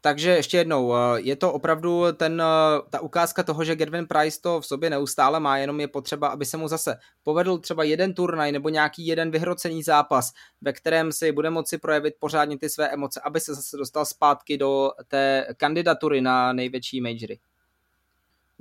takže 0.00 0.30
ještě 0.30 0.56
jednou, 0.56 0.94
eh, 0.94 1.20
je 1.20 1.36
to 1.36 1.52
opravdu 1.52 2.04
ten, 2.12 2.42
ta 2.90 3.00
ukázka 3.00 3.42
toho, 3.42 3.64
že 3.64 3.76
Gervin 3.76 4.06
Price 4.06 4.40
to 4.42 4.60
v 4.60 4.66
sobě 4.66 4.90
neustále 4.90 5.40
má, 5.40 5.58
jenom 5.58 5.80
je 5.80 5.88
potřeba, 5.88 6.28
aby 6.28 6.44
se 6.44 6.56
mu 6.56 6.68
zase 6.68 6.96
povedl 7.22 7.58
třeba 7.58 7.84
jeden 7.84 8.14
turnaj 8.14 8.52
nebo 8.52 8.68
nějaký 8.68 9.06
jeden 9.06 9.30
vyhrocený 9.30 9.82
zápas, 9.82 10.30
ve 10.60 10.72
kterém 10.72 11.12
si 11.12 11.32
bude 11.32 11.50
moci 11.50 11.78
projevit 11.78 12.14
pořádně 12.20 12.58
ty 12.58 12.68
své 12.68 12.88
emoce, 12.88 13.20
aby 13.24 13.40
se 13.40 13.54
zase 13.54 13.76
dostal 13.76 14.06
zpátky 14.06 14.58
do 14.58 14.90
té 15.08 15.46
kandidatury 15.56 16.20
na 16.20 16.52
největší 16.52 17.00
majory. 17.00 17.38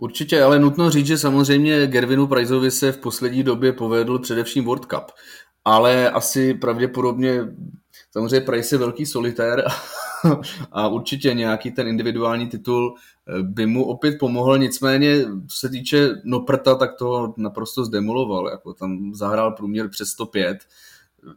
Určitě, 0.02 0.44
ale 0.44 0.60
nutno 0.60 0.90
říct, 0.90 1.08
že 1.08 1.18
samozřejmě 1.18 1.88
Gervinu 1.88 2.28
Priceovi 2.28 2.72
se 2.72 2.92
v 2.92 2.98
poslední 2.98 3.44
době 3.44 3.74
povedl 3.74 4.20
především 4.20 4.66
World 4.66 4.86
Cup. 4.86 5.12
Ale 5.66 6.12
asi 6.12 6.54
pravděpodobně, 6.54 7.40
samozřejmě 8.12 8.42
Price 8.42 8.76
je 8.76 8.80
velký 8.80 9.06
solitér 9.06 9.64
a 10.72 10.88
určitě 10.88 11.34
nějaký 11.34 11.72
ten 11.72 11.88
individuální 11.88 12.48
titul 12.48 12.96
eh, 12.96 13.44
by 13.44 13.66
mu 13.66 13.86
opět 13.86 14.18
pomohl, 14.20 14.58
nicméně 14.58 15.24
co 15.48 15.58
se 15.58 15.70
týče 15.70 16.10
Noprta, 16.24 16.76
tak 16.76 16.96
to 16.96 17.34
naprosto 17.38 17.86
zdemoloval, 17.86 18.50
jako 18.50 18.74
tam 18.74 19.14
zahrál 19.14 19.52
průměr 19.52 19.90
přes 19.90 20.10
105, 20.10 20.58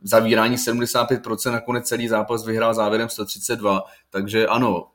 zavírání 0.03 0.57
75%, 0.57 1.53
nakonec 1.53 1.89
celý 1.89 2.09
zápas 2.09 2.47
vyhrál 2.47 2.75
závěrem 2.75 3.09
132, 3.09 3.83
takže 4.11 4.47
ano, 4.47 4.87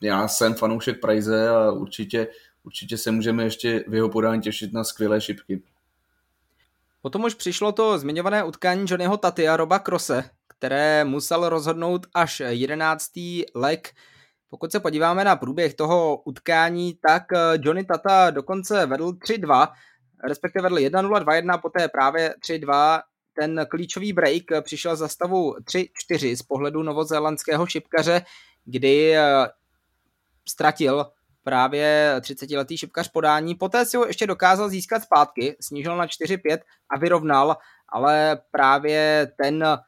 já 0.00 0.28
jsem 0.28 0.54
fanoušek 0.54 1.00
Price 1.00 1.48
a 1.48 1.72
určitě 1.72 2.28
určitě 2.64 2.96
se 2.96 3.10
můžeme 3.10 3.44
ještě 3.44 3.84
v 3.88 3.94
jeho 3.94 4.08
podání 4.08 4.42
těšit 4.42 4.72
na 4.72 4.84
skvělé 4.84 5.20
šipky. 5.20 5.62
Potom 7.02 7.24
už 7.24 7.34
přišlo 7.34 7.72
to 7.72 7.98
zmiňované 7.98 8.44
utkání 8.44 8.84
Johnnyho 8.88 9.16
Taty 9.16 9.48
a 9.48 9.56
Roba 9.56 9.78
Krose, 9.78 10.30
které 10.48 11.04
musel 11.04 11.48
rozhodnout 11.48 12.06
až 12.14 12.42
11. 12.46 13.10
leg. 13.54 13.94
Pokud 14.50 14.72
se 14.72 14.80
podíváme 14.80 15.24
na 15.24 15.36
průběh 15.36 15.74
toho 15.74 16.16
utkání, 16.16 16.98
tak 17.06 17.22
eh, 17.32 17.38
Johnny 17.60 17.84
Tata 17.84 18.30
dokonce 18.30 18.86
vedl 18.86 19.12
3-2, 19.12 19.72
respektive 20.28 20.62
vedl 20.62 20.76
1-0, 20.76 21.24
2-1, 21.24 21.60
poté 21.60 21.88
právě 21.88 22.34
3-2. 22.48 23.00
Ten 23.40 23.66
klíčový 23.70 24.12
break 24.12 24.42
přišel 24.62 24.96
za 24.96 25.08
stavu 25.08 25.54
3-4 25.54 26.36
z 26.36 26.42
pohledu 26.42 26.82
novozélandského 26.82 27.66
šipkaře, 27.66 28.22
kdy 28.64 29.16
eh, 29.16 29.48
ztratil 30.48 31.06
právě 31.42 32.14
30-letý 32.20 32.76
šipkař 32.76 33.08
podání. 33.08 33.54
Poté 33.54 33.84
si 33.84 33.96
ho 33.96 34.06
ještě 34.06 34.26
dokázal 34.26 34.68
získat 34.68 35.02
zpátky, 35.02 35.56
snížil 35.60 35.96
na 35.96 36.06
4-5 36.06 36.58
a 36.90 36.98
vyrovnal, 36.98 37.56
ale 37.88 38.40
právě 38.50 39.32
ten 39.42 39.78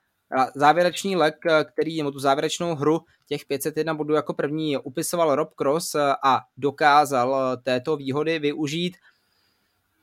závěrečný 0.54 1.16
lek, 1.16 1.34
který, 1.72 1.98
nebo 1.98 2.10
tu 2.10 2.18
závěrečnou 2.18 2.74
hru 2.74 3.00
těch 3.28 3.44
501 3.44 3.94
bodů 3.94 4.14
jako 4.14 4.34
první 4.34 4.76
upisoval 4.76 5.34
Rob 5.34 5.54
Cross 5.54 5.94
a 6.24 6.40
dokázal 6.56 7.56
této 7.62 7.96
výhody 7.96 8.38
využít. 8.38 8.96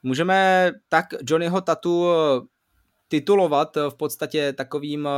Můžeme 0.03 0.71
tak 0.89 1.05
Johnnyho 1.27 1.61
Tatu 1.61 2.07
titulovat 3.07 3.75
v 3.89 3.95
podstatě 3.95 4.53
takovým 4.53 5.09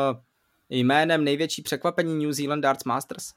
jménem 0.69 1.23
největší 1.23 1.61
překvapení 1.61 2.25
New 2.25 2.33
Zealand 2.33 2.61
Darts 2.63 2.83
Masters? 2.83 3.33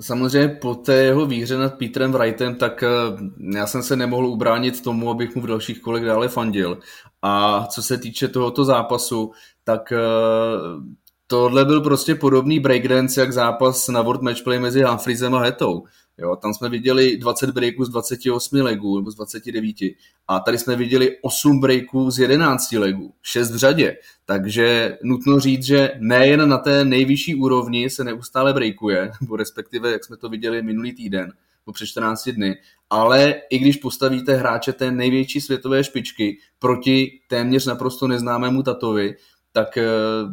Samozřejmě 0.00 0.48
po 0.48 0.74
té 0.74 0.94
jeho 0.94 1.26
výhře 1.26 1.58
nad 1.58 1.78
Petrem 1.78 2.12
Wrightem, 2.12 2.54
tak 2.54 2.82
eh, 2.82 2.88
já 3.56 3.66
jsem 3.66 3.82
se 3.82 3.96
nemohl 3.96 4.26
ubránit 4.26 4.82
tomu, 4.82 5.10
abych 5.10 5.36
mu 5.36 5.42
v 5.42 5.46
dalších 5.46 5.80
kolech 5.80 6.04
dále 6.04 6.28
fandil. 6.28 6.78
A 7.22 7.66
co 7.66 7.82
se 7.82 7.98
týče 7.98 8.28
tohoto 8.28 8.64
zápasu, 8.64 9.32
tak 9.64 9.92
eh, 9.92 9.98
tohle 11.26 11.64
byl 11.64 11.80
prostě 11.80 12.14
podobný 12.14 12.60
breakdance, 12.60 13.20
jak 13.20 13.32
zápas 13.32 13.88
na 13.88 14.02
World 14.02 14.22
Matchplay 14.22 14.58
mezi 14.58 14.82
Humphreysem 14.82 15.34
a 15.34 15.38
Hetou. 15.38 15.84
Jo, 16.18 16.36
tam 16.36 16.54
jsme 16.54 16.68
viděli 16.68 17.16
20 17.16 17.50
breaků 17.50 17.84
z 17.84 17.88
28 17.88 18.60
legů, 18.60 18.98
nebo 18.98 19.10
z 19.10 19.14
29. 19.14 19.76
A 20.28 20.40
tady 20.40 20.58
jsme 20.58 20.76
viděli 20.76 21.16
8 21.22 21.60
breaků 21.60 22.10
z 22.10 22.18
11 22.18 22.72
legů, 22.72 23.14
6 23.22 23.50
v 23.50 23.56
řadě. 23.56 23.96
Takže 24.24 24.98
nutno 25.02 25.40
říct, 25.40 25.62
že 25.62 25.90
nejen 25.98 26.48
na 26.48 26.58
té 26.58 26.84
nejvyšší 26.84 27.34
úrovni 27.34 27.90
se 27.90 28.04
neustále 28.04 28.52
breakuje, 28.52 29.10
nebo 29.20 29.36
respektive, 29.36 29.92
jak 29.92 30.04
jsme 30.04 30.16
to 30.16 30.28
viděli 30.28 30.62
minulý 30.62 30.92
týden, 30.92 31.32
po 31.64 31.72
před 31.72 31.86
14 31.86 32.28
dny, 32.28 32.56
ale 32.90 33.34
i 33.50 33.58
když 33.58 33.76
postavíte 33.76 34.36
hráče 34.36 34.72
té 34.72 34.90
největší 34.90 35.40
světové 35.40 35.84
špičky 35.84 36.38
proti 36.58 37.20
téměř 37.28 37.66
naprosto 37.66 38.08
neznámému 38.08 38.62
Tatovi, 38.62 39.16
tak 39.52 39.68
uh, 39.76 40.32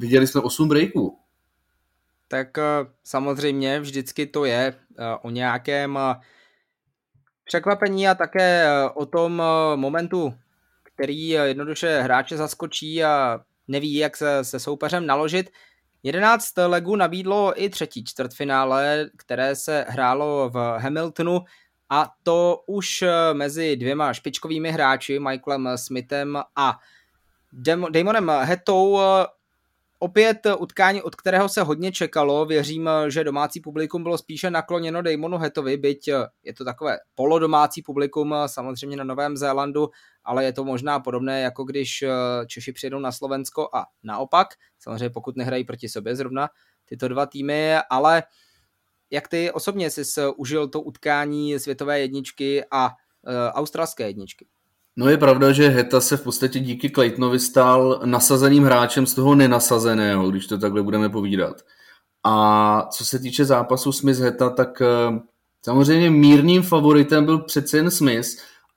viděli 0.00 0.26
jsme 0.26 0.40
8 0.40 0.68
breaků 0.68 1.18
tak 2.28 2.58
eh, 2.58 2.62
samozřejmě 3.04 3.80
vždycky 3.80 4.26
to 4.26 4.44
je 4.44 4.74
eh, 4.74 4.85
o 5.22 5.30
nějakém 5.30 5.96
eh, 5.96 6.14
překvapení 7.44 8.08
a 8.08 8.14
také 8.14 8.66
o 8.94 9.06
tom 9.06 9.42
momentu, 9.76 10.34
který 10.82 11.28
jednoduše 11.28 12.00
hráče 12.00 12.36
zaskočí 12.36 13.04
a 13.04 13.40
neví, 13.68 13.94
jak 13.94 14.16
se 14.16 14.44
se 14.44 14.60
soupeřem 14.60 15.06
naložit. 15.06 15.50
11 16.02 16.56
legů 16.66 16.96
nabídlo 16.96 17.62
i 17.62 17.68
třetí 17.68 18.04
čtvrtfinále, 18.04 19.10
které 19.16 19.56
se 19.56 19.86
hrálo 19.88 20.50
v 20.50 20.78
Hamiltonu 20.78 21.40
a 21.90 22.12
to 22.22 22.64
už 22.66 23.04
mezi 23.32 23.76
dvěma 23.76 24.12
špičkovými 24.12 24.70
hráči, 24.70 25.18
Michaelem 25.18 25.68
Smithem 25.78 26.38
a 26.56 26.78
Damonem 27.90 28.30
Hetou 28.42 28.98
Opět 29.98 30.46
utkání, 30.58 31.02
od 31.02 31.14
kterého 31.14 31.48
se 31.48 31.62
hodně 31.62 31.92
čekalo, 31.92 32.46
věřím, 32.46 32.90
že 33.08 33.24
domácí 33.24 33.60
publikum 33.60 34.02
bylo 34.02 34.18
spíše 34.18 34.50
nakloněno 34.50 35.02
Damonu 35.02 35.38
Hetovi, 35.38 35.76
byť 35.76 36.08
je 36.42 36.54
to 36.56 36.64
takové 36.64 36.98
polodomácí 37.14 37.82
publikum 37.82 38.34
samozřejmě 38.46 38.96
na 38.96 39.04
Novém 39.04 39.36
Zélandu, 39.36 39.88
ale 40.24 40.44
je 40.44 40.52
to 40.52 40.64
možná 40.64 41.00
podobné, 41.00 41.40
jako 41.40 41.64
když 41.64 42.04
Češi 42.46 42.72
přijedou 42.72 42.98
na 42.98 43.12
Slovensko 43.12 43.68
a 43.74 43.86
naopak, 44.02 44.48
samozřejmě 44.78 45.10
pokud 45.10 45.36
nehrají 45.36 45.64
proti 45.64 45.88
sobě 45.88 46.16
zrovna 46.16 46.48
tyto 46.84 47.08
dva 47.08 47.26
týmy, 47.26 47.76
ale 47.90 48.22
jak 49.10 49.28
ty 49.28 49.52
osobně 49.52 49.90
jsi 49.90 50.22
užil 50.36 50.68
to 50.68 50.80
utkání 50.80 51.58
světové 51.58 52.00
jedničky 52.00 52.64
a 52.70 52.90
australské 53.52 54.06
jedničky? 54.06 54.46
No 54.98 55.08
je 55.08 55.18
pravda, 55.18 55.52
že 55.52 55.68
Heta 55.68 56.00
se 56.00 56.16
v 56.16 56.22
podstatě 56.22 56.60
díky 56.60 56.90
Claytonovi 56.90 57.38
stal 57.38 58.00
nasazeným 58.04 58.64
hráčem 58.64 59.06
z 59.06 59.14
toho 59.14 59.34
nenasazeného, 59.34 60.30
když 60.30 60.46
to 60.46 60.58
takhle 60.58 60.82
budeme 60.82 61.08
povídat. 61.08 61.62
A 62.24 62.88
co 62.90 63.04
se 63.04 63.18
týče 63.18 63.44
zápasu 63.44 63.92
Smith 63.92 64.18
Heta, 64.18 64.50
tak 64.50 64.82
eh, 64.82 65.20
samozřejmě 65.64 66.10
mírným 66.10 66.62
favoritem 66.62 67.24
byl 67.24 67.38
přece 67.38 67.76
jen 67.76 67.90
Smith, 67.90 68.26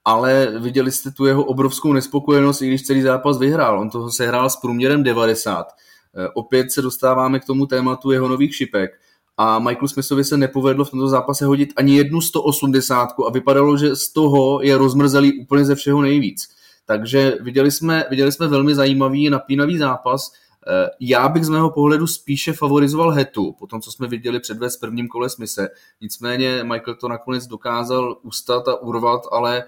ale 0.05 0.59
viděli 0.59 0.91
jste 0.91 1.11
tu 1.11 1.25
jeho 1.25 1.43
obrovskou 1.43 1.93
nespokojenost, 1.93 2.61
i 2.61 2.67
když 2.67 2.83
celý 2.83 3.01
zápas 3.01 3.37
vyhrál. 3.37 3.79
On 3.79 3.89
toho 3.89 4.11
sehrál 4.11 4.49
s 4.49 4.55
průměrem 4.55 5.03
90. 5.03 5.67
Eh, 5.67 6.27
opět 6.33 6.71
se 6.71 6.81
dostáváme 6.81 7.39
k 7.39 7.45
tomu 7.45 7.65
tématu 7.65 8.11
jeho 8.11 8.27
nových 8.27 8.55
šipek 8.55 8.91
a 9.37 9.59
Michael 9.59 9.87
Smithovi 9.87 10.23
se 10.23 10.37
nepovedlo 10.37 10.85
v 10.85 10.89
tomto 10.91 11.07
zápase 11.07 11.45
hodit 11.45 11.73
ani 11.75 11.95
jednu 11.97 12.21
180 12.21 13.09
a 13.27 13.31
vypadalo, 13.31 13.77
že 13.77 13.95
z 13.95 14.13
toho 14.13 14.61
je 14.61 14.77
rozmrzelý 14.77 15.39
úplně 15.39 15.65
ze 15.65 15.75
všeho 15.75 16.01
nejvíc. 16.01 16.47
Takže 16.85 17.37
viděli 17.41 17.71
jsme, 17.71 18.05
viděli 18.09 18.31
jsme 18.31 18.47
velmi 18.47 18.75
zajímavý, 18.75 19.29
napínavý 19.29 19.77
zápas. 19.77 20.31
Eh, 20.67 20.89
já 20.99 21.29
bych 21.29 21.45
z 21.45 21.49
mého 21.49 21.69
pohledu 21.69 22.07
spíše 22.07 22.53
favorizoval 22.53 23.11
Hetu, 23.11 23.55
po 23.59 23.67
tom, 23.67 23.81
co 23.81 23.91
jsme 23.91 24.07
viděli 24.07 24.39
předvést 24.39 24.77
v 24.77 24.79
prvním 24.79 25.07
kole 25.07 25.29
smise. 25.29 25.69
Nicméně 26.01 26.63
Michael 26.63 26.95
to 26.95 27.07
nakonec 27.07 27.47
dokázal 27.47 28.17
ustat 28.21 28.67
a 28.67 28.81
urvat, 28.81 29.21
ale, 29.31 29.63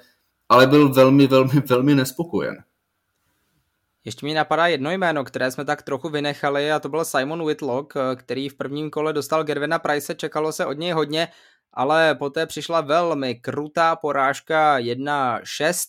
ale 0.49 0.67
byl 0.67 0.93
velmi, 0.93 1.27
velmi, 1.27 1.61
velmi 1.69 1.95
nespokojen. 1.95 2.63
Ještě 4.05 4.25
mi 4.25 4.33
napadá 4.33 4.67
jedno 4.67 4.91
jméno, 4.91 5.23
které 5.23 5.51
jsme 5.51 5.65
tak 5.65 5.81
trochu 5.81 6.09
vynechali 6.09 6.71
a 6.71 6.79
to 6.79 6.89
byl 6.89 7.05
Simon 7.05 7.45
Whitlock, 7.45 7.93
eh, 7.95 8.15
který 8.15 8.49
v 8.49 8.55
prvním 8.55 8.89
kole 8.89 9.13
dostal 9.13 9.43
Gervina 9.43 9.79
Price, 9.79 10.15
čekalo 10.15 10.51
se 10.51 10.65
od 10.65 10.77
něj 10.77 10.91
hodně, 10.91 11.27
ale 11.73 12.15
poté 12.15 12.45
přišla 12.45 12.81
velmi 12.81 13.35
krutá 13.35 13.95
porážka 13.95 14.77
1-6, 14.77 15.87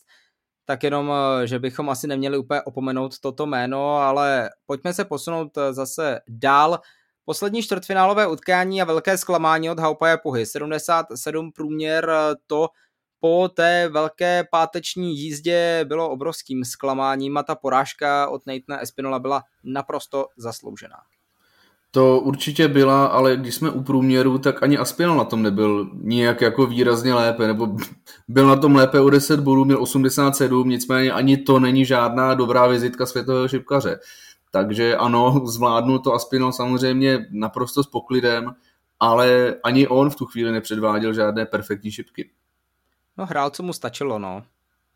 tak 0.65 0.83
jenom, 0.83 1.13
eh, 1.13 1.47
že 1.47 1.59
bychom 1.59 1.91
asi 1.91 2.07
neměli 2.07 2.39
úplně 2.39 2.63
opomenout 2.63 3.19
toto 3.19 3.47
jméno, 3.47 3.97
ale 3.97 4.51
pojďme 4.67 4.95
se 4.95 5.05
posunout 5.05 5.59
eh, 5.59 5.73
zase 5.73 6.21
dál. 6.29 6.81
Poslední 7.25 7.63
čtvrtfinálové 7.63 8.27
utkání 8.27 8.83
a 8.83 8.85
velké 8.85 9.19
zklamání 9.19 9.71
od 9.71 9.79
Haupaje 9.79 10.19
Puhy. 10.19 10.47
77 10.47 11.53
průměr, 11.53 12.13
to 12.47 12.69
po 13.25 13.49
té 13.49 13.89
velké 13.89 14.45
páteční 14.51 15.19
jízdě 15.19 15.85
bylo 15.89 16.11
obrovským 16.11 16.65
zklamáním 16.65 17.37
a 17.37 17.43
ta 17.43 17.55
porážka 17.55 18.29
od 18.29 18.43
Nathana 18.47 18.81
Espinola 18.81 19.19
byla 19.19 19.43
naprosto 19.65 20.27
zasloužená. 20.37 20.97
To 21.91 22.21
určitě 22.21 22.69
byla, 22.69 23.07
ale 23.07 23.37
když 23.37 23.55
jsme 23.55 23.71
u 23.71 23.83
průměru, 23.83 24.39
tak 24.39 24.63
ani 24.63 24.79
Aspinal 24.79 25.17
na 25.17 25.25
tom 25.25 25.43
nebyl 25.43 25.91
nijak 25.95 26.41
jako 26.41 26.67
výrazně 26.67 27.15
lépe, 27.15 27.47
nebo 27.47 27.77
byl 28.29 28.47
na 28.47 28.57
tom 28.57 28.77
lépe 28.77 29.01
o 29.01 29.11
10 29.11 29.41
bodů, 29.41 29.65
měl 29.65 29.83
87, 29.83 30.69
nicméně 30.69 31.13
ani 31.13 31.37
to 31.37 31.61
není 31.61 31.85
žádná 31.85 32.35
dobrá 32.35 32.67
vizitka 32.67 33.07
světového 33.07 33.49
šipkaře. 33.49 33.99
Takže 34.51 34.97
ano, 34.97 35.43
zvládnul 35.47 35.99
to 35.99 36.15
Aspinal 36.15 36.53
samozřejmě 36.53 37.27
naprosto 37.31 37.85
s 37.85 37.87
poklidem, 37.87 38.55
ale 39.01 39.57
ani 39.65 39.89
on 39.89 40.11
v 40.11 40.17
tu 40.17 40.27
chvíli 40.27 40.53
nepředváděl 40.53 41.15
žádné 41.15 41.47
perfektní 41.47 41.91
šipky. 41.91 42.31
No 43.19 43.27
hrál, 43.27 43.51
co 43.51 43.63
mu 43.63 43.73
stačilo, 43.73 44.19
no. 44.19 44.43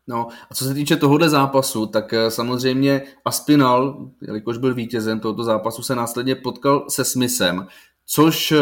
No 0.07 0.27
a 0.49 0.53
co 0.53 0.65
se 0.65 0.73
týče 0.73 0.95
tohohle 0.95 1.29
zápasu, 1.29 1.85
tak 1.85 2.13
eh, 2.13 2.31
samozřejmě 2.31 3.01
Aspinal, 3.25 4.09
jelikož 4.21 4.57
byl 4.57 4.73
vítězem 4.73 5.19
tohoto 5.19 5.43
zápasu, 5.43 5.83
se 5.83 5.95
následně 5.95 6.35
potkal 6.35 6.85
se 6.89 7.05
Smithem, 7.05 7.67
což 8.05 8.51
eh, 8.51 8.57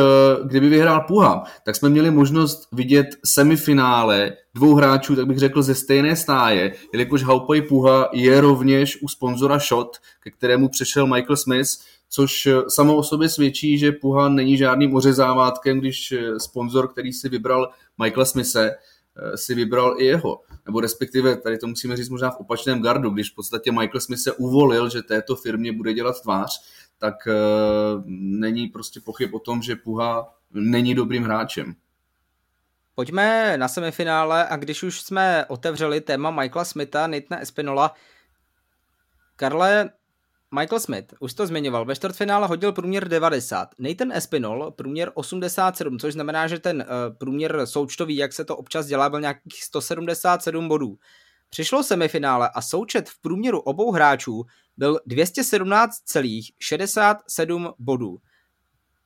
kdyby 0.45 0.69
vyhrál 0.69 1.01
Puha, 1.01 1.43
tak 1.65 1.75
jsme 1.75 1.89
měli 1.89 2.11
možnost 2.11 2.67
vidět 2.71 3.07
semifinále 3.25 4.33
dvou 4.55 4.75
hráčů, 4.75 5.15
tak 5.15 5.27
bych 5.27 5.39
řekl, 5.39 5.63
ze 5.63 5.75
stejné 5.75 6.15
stáje, 6.15 6.73
jelikož 6.93 7.23
Haupaj 7.23 7.61
Puha 7.61 8.09
je 8.13 8.41
rovněž 8.41 9.01
u 9.01 9.07
sponzora 9.07 9.59
Shot, 9.59 9.97
ke 10.23 10.31
kterému 10.31 10.69
přešel 10.69 11.07
Michael 11.07 11.37
Smith, 11.37 11.69
což 12.09 12.45
eh, 12.45 12.53
samo 12.67 12.95
o 12.95 13.03
sobě 13.03 13.29
svědčí, 13.29 13.77
že 13.77 13.91
Puha 13.91 14.29
není 14.29 14.57
žádným 14.57 14.95
ořezávátkem, 14.95 15.79
když 15.79 16.13
sponzor, 16.37 16.87
který 16.87 17.13
si 17.13 17.29
vybral 17.29 17.69
Michaela 18.01 18.25
Smise, 18.25 18.75
si 19.35 19.55
vybral 19.55 19.95
i 19.99 20.05
jeho. 20.05 20.41
Nebo 20.65 20.79
respektive, 20.79 21.37
tady 21.37 21.57
to 21.57 21.67
musíme 21.67 21.97
říct 21.97 22.09
možná 22.09 22.31
v 22.31 22.39
opačném 22.39 22.81
gardu, 22.81 23.09
když 23.09 23.31
v 23.31 23.35
podstatě 23.35 23.71
Michael 23.71 24.01
Smith 24.01 24.19
se 24.19 24.31
uvolil, 24.31 24.89
že 24.89 25.01
této 25.01 25.35
firmě 25.35 25.71
bude 25.71 25.93
dělat 25.93 26.21
tvář, 26.21 26.61
tak 26.97 27.15
uh, 27.27 28.03
není 28.07 28.67
prostě 28.67 28.99
pochyb 28.99 29.33
o 29.33 29.39
tom, 29.39 29.61
že 29.61 29.75
Puha 29.75 30.33
není 30.51 30.95
dobrým 30.95 31.23
hráčem. 31.23 31.75
Pojďme 32.95 33.57
na 33.57 33.67
semifinále 33.67 34.47
a 34.47 34.57
když 34.57 34.83
už 34.83 35.01
jsme 35.01 35.45
otevřeli 35.45 36.01
téma 36.01 36.31
Michaela 36.31 36.65
Smitha, 36.65 37.07
Nitna 37.07 37.39
Espinola, 37.39 37.93
Karle, 39.35 39.89
Michael 40.59 40.79
Smith, 40.79 41.13
už 41.19 41.33
to 41.33 41.47
zmiňoval, 41.47 41.85
ve 41.85 41.95
čtvrtfinále 41.95 42.47
hodil 42.47 42.71
průměr 42.71 43.07
90. 43.07 43.69
Nathan 43.79 44.11
Espinol 44.11 44.71
průměr 44.71 45.11
87, 45.13 45.99
což 45.99 46.13
znamená, 46.13 46.47
že 46.47 46.59
ten 46.59 46.77
uh, 46.77 46.83
průměr 47.17 47.65
součtový, 47.65 48.15
jak 48.15 48.33
se 48.33 48.45
to 48.45 48.57
občas 48.57 48.85
dělá, 48.85 49.09
byl 49.09 49.21
nějakých 49.21 49.63
177 49.63 50.67
bodů. 50.67 50.97
Přišlo 51.49 51.83
semifinále 51.83 52.49
a 52.49 52.61
součet 52.61 53.09
v 53.09 53.21
průměru 53.21 53.59
obou 53.59 53.91
hráčů 53.91 54.43
byl 54.77 54.99
217,67 55.07 57.73
bodů. 57.79 58.17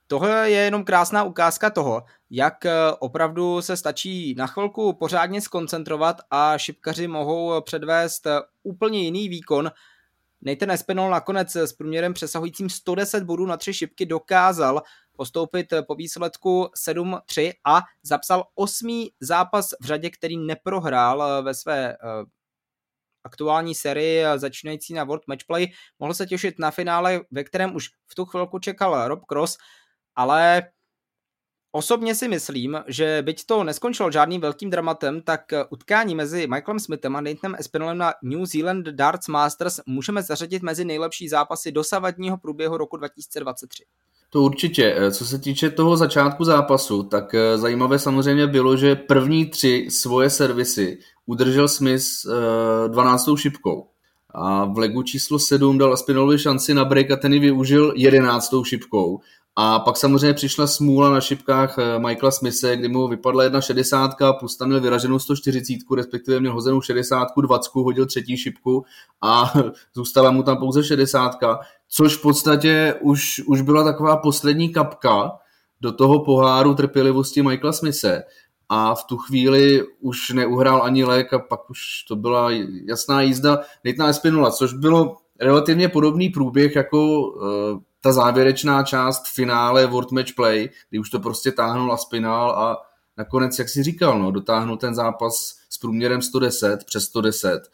Tohle 0.07 0.51
je 0.51 0.59
jenom 0.59 0.83
krásná 0.83 1.23
ukázka 1.23 1.69
toho, 1.69 2.03
jak 2.29 2.65
eh, 2.65 2.73
opravdu 2.99 3.61
se 3.61 3.77
stačí 3.77 4.35
na 4.37 4.47
chvilku 4.47 4.93
pořádně 4.93 5.41
skoncentrovat 5.41 6.21
a 6.31 6.57
šipkaři 6.57 7.07
mohou 7.07 7.61
předvést 7.61 8.27
eh, 8.27 8.39
úplně 8.63 9.01
jiný 9.01 9.29
výkon, 9.29 9.71
Nathan 10.41 10.71
Espinol 10.71 11.09
nakonec 11.09 11.55
s 11.55 11.73
průměrem 11.73 12.13
přesahujícím 12.13 12.69
110 12.69 13.23
bodů 13.23 13.45
na 13.45 13.57
tři 13.57 13.73
šipky 13.73 14.05
dokázal 14.05 14.81
postoupit 15.11 15.73
po 15.87 15.95
výsledku 15.95 16.69
7-3 16.87 17.53
a 17.65 17.81
zapsal 18.03 18.43
osmý 18.55 19.11
zápas 19.19 19.69
v 19.81 19.85
řadě, 19.85 20.09
který 20.09 20.37
neprohrál 20.37 21.43
ve 21.43 21.53
své 21.53 21.93
eh, 21.93 21.97
aktuální 23.23 23.75
sérii 23.75 24.25
začínající 24.35 24.93
na 24.93 25.03
World 25.03 25.27
Matchplay. 25.27 25.67
Mohl 25.99 26.13
se 26.13 26.25
těšit 26.25 26.59
na 26.59 26.71
finále, 26.71 27.21
ve 27.31 27.43
kterém 27.43 27.75
už 27.75 27.89
v 28.07 28.15
tu 28.15 28.25
chvilku 28.25 28.59
čekal 28.59 29.07
Rob 29.07 29.25
Cross, 29.25 29.57
ale 30.15 30.63
Osobně 31.71 32.15
si 32.15 32.27
myslím, 32.27 32.77
že 32.87 33.21
byť 33.21 33.45
to 33.45 33.63
neskončilo 33.63 34.11
žádným 34.11 34.41
velkým 34.41 34.69
dramatem, 34.69 35.21
tak 35.21 35.41
utkání 35.69 36.15
mezi 36.15 36.47
Michaelem 36.47 36.79
Smithem 36.79 37.15
a 37.15 37.21
Nathanem 37.21 37.55
Espinolem 37.59 37.97
na 37.97 38.13
New 38.23 38.45
Zealand 38.45 38.85
Darts 38.85 39.27
Masters 39.27 39.79
můžeme 39.85 40.23
zařadit 40.23 40.63
mezi 40.63 40.85
nejlepší 40.85 41.29
zápasy 41.29 41.71
dosavadního 41.71 42.37
průběhu 42.37 42.77
roku 42.77 42.97
2023. 42.97 43.83
To 44.29 44.41
určitě. 44.41 44.95
Co 45.11 45.25
se 45.25 45.39
týče 45.39 45.69
toho 45.69 45.97
začátku 45.97 46.43
zápasu, 46.43 47.03
tak 47.03 47.33
eh, 47.33 47.57
zajímavé 47.57 47.99
samozřejmě 47.99 48.47
bylo, 48.47 48.77
že 48.77 48.95
první 48.95 49.45
tři 49.45 49.87
svoje 49.89 50.29
servisy 50.29 50.97
udržel 51.25 51.67
Smith 51.67 52.05
12. 52.87 53.27
Eh, 53.27 53.37
šipkou. 53.37 53.87
A 54.33 54.65
v 54.65 54.77
legu 54.77 55.03
číslo 55.03 55.39
7 55.39 55.77
dal 55.77 55.93
Aspinolovi 55.93 56.39
šanci 56.39 56.73
na 56.73 56.85
break 56.85 57.11
a 57.11 57.15
ten 57.15 57.33
ji 57.33 57.39
využil 57.39 57.93
11. 57.95 58.63
šipkou. 58.63 59.19
A 59.61 59.79
pak 59.79 59.97
samozřejmě 59.97 60.33
přišla 60.33 60.67
smůla 60.67 61.09
na 61.09 61.21
šipkách 61.21 61.77
eh, 61.79 61.99
Michaela 61.99 62.31
Smise, 62.31 62.77
kdy 62.77 62.87
mu 62.87 63.07
vypadla 63.07 63.43
jedna 63.43 63.61
60 63.61 64.11
plus 64.39 64.57
tam 64.57 64.67
měl 64.67 64.81
vyraženou 64.81 65.19
140, 65.19 65.73
respektive 65.95 66.39
měl 66.39 66.53
hozenou 66.53 66.81
60, 66.81 67.27
20, 67.41 67.71
hodil 67.73 68.05
třetí 68.05 68.37
šipku 68.37 68.85
a 69.21 69.53
zůstala 69.95 70.31
mu 70.31 70.43
tam 70.43 70.57
pouze 70.57 70.83
60, 70.83 71.31
což 71.89 72.17
v 72.17 72.21
podstatě 72.21 72.95
už, 73.01 73.41
už 73.47 73.61
byla 73.61 73.83
taková 73.83 74.17
poslední 74.17 74.69
kapka 74.69 75.31
do 75.81 75.91
toho 75.91 76.19
poháru 76.25 76.75
trpělivosti 76.75 77.43
Michaela 77.43 77.73
Smise. 77.73 78.23
A 78.69 78.95
v 78.95 79.03
tu 79.03 79.17
chvíli 79.17 79.83
už 79.99 80.29
neuhrál 80.29 80.83
ani 80.83 81.03
lék 81.03 81.33
a 81.33 81.39
pak 81.39 81.69
už 81.69 81.79
to 82.07 82.15
byla 82.15 82.49
jasná 82.87 83.21
jízda 83.21 83.59
Natana 83.85 84.09
Espinola, 84.09 84.51
což 84.51 84.73
bylo 84.73 85.17
relativně 85.41 85.89
podobný 85.89 86.29
průběh 86.29 86.75
jako 86.75 87.21
uh, 87.21 87.79
ta 88.01 88.11
závěrečná 88.11 88.83
část 88.83 89.27
finále 89.27 89.85
World 89.85 90.11
Match 90.11 90.33
Play, 90.35 90.69
kdy 90.89 90.99
už 90.99 91.09
to 91.09 91.19
prostě 91.19 91.51
táhnul 91.51 91.93
a 91.93 91.97
spinál 91.97 92.51
a 92.51 92.77
nakonec, 93.17 93.59
jak 93.59 93.69
si 93.69 93.83
říkal, 93.83 94.19
no, 94.19 94.31
dotáhnul 94.31 94.77
ten 94.77 94.95
zápas 94.95 95.59
s 95.69 95.77
průměrem 95.77 96.21
110, 96.21 96.85
přes 96.85 97.03
110, 97.03 97.69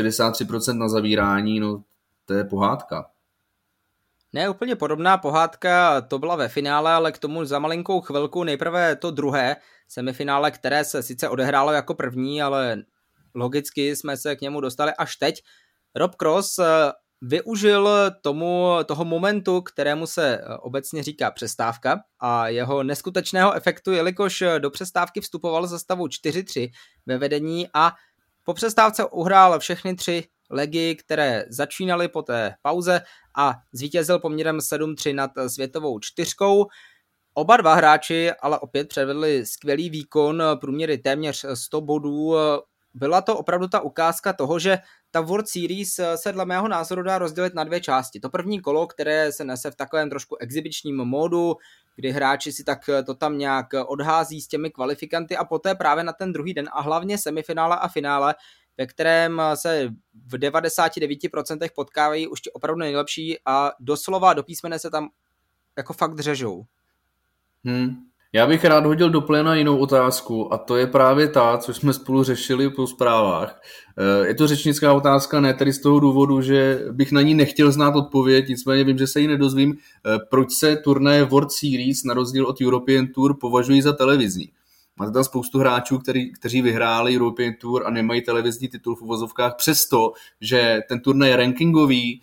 63% 0.00 0.78
na 0.78 0.88
zavírání, 0.88 1.60
no 1.60 1.82
to 2.24 2.34
je 2.34 2.44
pohádka. 2.44 3.10
Ne, 4.32 4.48
úplně 4.48 4.76
podobná 4.76 5.18
pohádka, 5.18 6.00
to 6.00 6.18
byla 6.18 6.36
ve 6.36 6.48
finále, 6.48 6.92
ale 6.92 7.12
k 7.12 7.18
tomu 7.18 7.44
za 7.44 7.58
malinkou 7.58 8.00
chvilku 8.00 8.44
nejprve 8.44 8.96
to 8.96 9.10
druhé 9.10 9.56
semifinále, 9.88 10.50
které 10.50 10.84
se 10.84 11.02
sice 11.02 11.28
odehrálo 11.28 11.72
jako 11.72 11.94
první, 11.94 12.42
ale 12.42 12.82
logicky 13.34 13.96
jsme 13.96 14.16
se 14.16 14.36
k 14.36 14.40
němu 14.40 14.60
dostali 14.60 14.92
až 14.98 15.16
teď. 15.16 15.42
Rob 15.94 16.14
Cross 16.14 16.58
využil 17.22 17.88
tomu, 18.22 18.68
toho 18.84 19.04
momentu, 19.04 19.60
kterému 19.60 20.06
se 20.06 20.38
eh, 20.38 20.56
obecně 20.56 21.02
říká 21.02 21.30
přestávka 21.30 22.00
a 22.20 22.48
jeho 22.48 22.82
neskutečného 22.82 23.54
efektu, 23.54 23.92
jelikož 23.92 24.44
do 24.58 24.70
přestávky 24.70 25.20
vstupoval 25.20 25.66
za 25.66 25.78
stavu 25.78 26.06
4-3 26.06 26.70
ve 27.06 27.18
vedení 27.18 27.68
a 27.74 27.92
po 28.44 28.54
přestávce 28.54 29.04
uhrál 29.04 29.58
všechny 29.58 29.94
tři 29.94 30.24
legy, 30.50 30.96
které 30.96 31.44
začínaly 31.48 32.08
po 32.08 32.22
té 32.22 32.54
pauze 32.62 33.00
a 33.36 33.54
zvítězil 33.72 34.18
poměrem 34.18 34.58
7-3 34.58 35.14
nad 35.14 35.30
světovou 35.46 35.98
čtyřkou. 36.00 36.66
Oba 37.34 37.56
dva 37.56 37.74
hráči 37.74 38.32
ale 38.32 38.58
opět 38.58 38.88
předvedli 38.88 39.46
skvělý 39.46 39.90
výkon, 39.90 40.42
průměry 40.60 40.98
téměř 40.98 41.44
100 41.54 41.80
bodů. 41.80 42.34
Byla 42.94 43.20
to 43.20 43.38
opravdu 43.38 43.68
ta 43.68 43.80
ukázka 43.80 44.32
toho, 44.32 44.58
že 44.58 44.78
ta 45.10 45.20
World 45.20 45.48
Series 45.48 45.98
eh, 45.98 46.16
se 46.16 46.32
dle 46.32 46.44
mého 46.44 46.68
názoru 46.68 47.02
dá 47.02 47.18
rozdělit 47.18 47.54
na 47.54 47.64
dvě 47.64 47.80
části. 47.80 48.20
To 48.20 48.30
první 48.30 48.60
kolo, 48.60 48.86
které 48.86 49.32
se 49.32 49.44
nese 49.44 49.70
v 49.70 49.76
takovém 49.76 50.10
trošku 50.10 50.36
exibičním 50.36 50.96
módu, 50.96 51.56
kdy 51.96 52.10
hráči 52.10 52.52
si 52.52 52.64
tak 52.64 52.88
eh, 52.88 53.02
to 53.02 53.14
tam 53.14 53.38
nějak 53.38 53.66
odhází 53.86 54.40
s 54.40 54.48
těmi 54.48 54.70
kvalifikanty 54.70 55.36
a 55.36 55.44
poté 55.44 55.74
právě 55.74 56.04
na 56.04 56.12
ten 56.12 56.32
druhý 56.32 56.54
den 56.54 56.68
a 56.72 56.80
hlavně 56.80 57.18
semifinále 57.18 57.76
a 57.76 57.88
finále, 57.88 58.34
ve 58.78 58.86
kterém 58.86 59.42
se 59.54 59.88
v 60.26 60.34
99% 60.34 61.68
potkávají 61.74 62.28
už 62.28 62.40
ti 62.40 62.50
opravdu 62.50 62.78
nejlepší 62.78 63.38
a 63.44 63.72
doslova 63.80 64.34
do 64.34 64.42
písmene 64.42 64.78
se 64.78 64.90
tam 64.90 65.08
jako 65.76 65.92
fakt 65.92 66.18
řežou. 66.18 66.64
Hmm. 67.64 68.07
Já 68.32 68.46
bych 68.46 68.64
rád 68.64 68.86
hodil 68.86 69.10
do 69.10 69.20
pléna 69.20 69.54
jinou 69.54 69.78
otázku 69.78 70.52
a 70.54 70.58
to 70.58 70.76
je 70.76 70.86
právě 70.86 71.28
ta, 71.28 71.58
co 71.58 71.74
jsme 71.74 71.92
spolu 71.92 72.22
řešili 72.22 72.70
po 72.70 72.86
zprávách. 72.86 73.60
Eh, 73.98 74.26
je 74.28 74.34
to 74.34 74.46
řečnická 74.46 74.92
otázka, 74.92 75.40
ne 75.40 75.54
tedy 75.54 75.72
z 75.72 75.80
toho 75.80 76.00
důvodu, 76.00 76.40
že 76.40 76.84
bych 76.92 77.12
na 77.12 77.22
ní 77.22 77.34
nechtěl 77.34 77.72
znát 77.72 77.96
odpověď, 77.96 78.48
nicméně 78.48 78.84
vím, 78.84 78.98
že 78.98 79.06
se 79.06 79.20
ji 79.20 79.28
nedozvím. 79.28 79.74
Eh, 79.74 80.18
proč 80.30 80.52
se 80.52 80.76
turnaje 80.76 81.24
World 81.24 81.52
Series 81.52 82.04
na 82.04 82.14
rozdíl 82.14 82.46
od 82.46 82.60
European 82.60 83.06
Tour 83.06 83.36
považují 83.40 83.82
za 83.82 83.92
televizní? 83.92 84.48
Máte 84.96 85.12
tam 85.12 85.24
spoustu 85.24 85.58
hráčů, 85.58 85.98
který, 85.98 86.32
kteří 86.32 86.62
vyhráli 86.62 87.16
European 87.16 87.52
Tour 87.60 87.86
a 87.86 87.90
nemají 87.90 88.22
televizní 88.22 88.68
titul 88.68 88.96
v 88.96 89.02
uvozovkách, 89.02 89.54
přesto, 89.56 90.12
že 90.40 90.80
ten 90.88 91.00
turnaj 91.00 91.30
je 91.30 91.36
rankingový, 91.36 92.20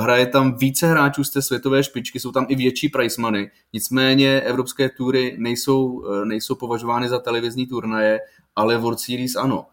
hraje 0.00 0.26
tam 0.26 0.56
více 0.56 0.86
hráčů 0.86 1.24
z 1.24 1.30
té 1.30 1.42
světové 1.42 1.84
špičky, 1.84 2.20
jsou 2.20 2.32
tam 2.32 2.46
i 2.48 2.56
větší 2.56 2.88
price 2.88 3.20
money, 3.20 3.50
nicméně 3.72 4.40
evropské 4.40 4.88
tury 4.88 5.36
nejsou, 5.38 6.04
eh, 6.06 6.24
nejsou 6.24 6.54
považovány 6.54 7.08
za 7.08 7.18
televizní 7.18 7.66
turnaje, 7.66 8.20
ale 8.56 8.78
World 8.78 9.00
Series 9.00 9.36
ano. 9.36 9.66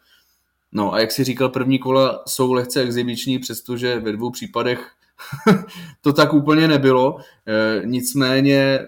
No 0.72 0.94
a 0.94 1.00
jak 1.00 1.12
si 1.12 1.24
říkal, 1.24 1.50
první 1.50 1.80
kola 1.80 2.24
jsou 2.28 2.54
lehce 2.54 2.82
exibiční, 2.82 3.40
přestože 3.40 4.00
ve 4.00 4.12
dvou 4.12 4.32
případech 4.32 4.92
to 6.02 6.14
tak 6.14 6.34
úplně 6.34 6.68
nebylo. 6.68 7.18
E, 7.48 7.82
nicméně 7.86 8.80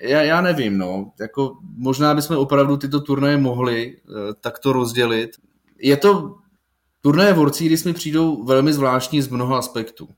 já, 0.00 0.22
já 0.22 0.40
nevím, 0.40 0.78
no. 0.78 1.12
Jako, 1.20 1.56
možná 1.76 2.14
bychom 2.14 2.36
opravdu 2.36 2.76
tyto 2.76 3.00
turnaje 3.00 3.36
mohli 3.36 3.96
takto 4.40 4.72
rozdělit. 4.72 5.30
Je 5.78 5.96
to 5.96 6.41
turnaje 7.02 7.32
World 7.32 7.54
Series 7.54 7.84
mi 7.84 7.92
přijdou 7.92 8.44
velmi 8.44 8.72
zvláštní 8.72 9.22
z 9.22 9.28
mnoha 9.28 9.58
aspektů. 9.58 10.08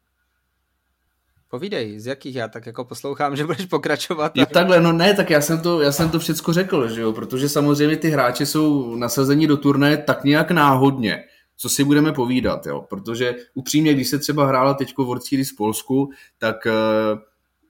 Povídej, 1.49 2.01
z 2.01 2.07
jakých 2.07 2.37
já 2.37 2.49
tak 2.49 2.67
jako 2.67 2.85
poslouchám, 2.85 3.37
že 3.37 3.47
budeš 3.47 3.67
pokračovat. 3.67 4.33
Jo, 4.37 4.47
takhle, 4.47 4.81
no 4.81 4.93
ne, 4.93 5.15
tak 5.15 5.31
já 5.31 5.41
jsem 5.41 5.61
to, 5.61 5.81
já 5.81 5.93
jsem 5.93 6.11
to 6.11 6.19
všecko 6.19 6.53
řekl, 6.53 6.89
že 6.89 7.01
jo, 7.01 7.13
protože 7.13 7.49
samozřejmě 7.49 7.97
ty 7.97 8.11
hráči 8.11 8.47
jsou 8.47 8.97
nasazení 8.97 9.47
do 9.47 9.57
turnaje 9.57 9.97
tak 9.97 10.25
nějak 10.25 10.51
náhodně, 10.51 11.25
co 11.57 11.69
si 11.69 11.85
budeme 11.85 12.13
povídat, 12.13 12.67
jo, 12.67 12.87
protože 12.91 13.35
upřímně, 13.55 13.95
když 13.95 14.09
se 14.09 14.19
třeba 14.19 14.47
hrála 14.47 14.75
teďko 14.75 15.05
World 15.05 15.25
Series 15.25 15.53
v 15.53 15.57
Polsku, 15.57 16.11
tak 16.39 16.57
uh, 16.67 17.19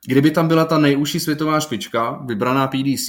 kdyby 0.07 0.31
tam 0.31 0.49
byla 0.49 0.65
ta 0.65 0.79
nejužší 0.79 1.21
světová 1.21 1.61
špička, 1.61 2.23
vybraná 2.27 2.67
PDC, 2.67 3.09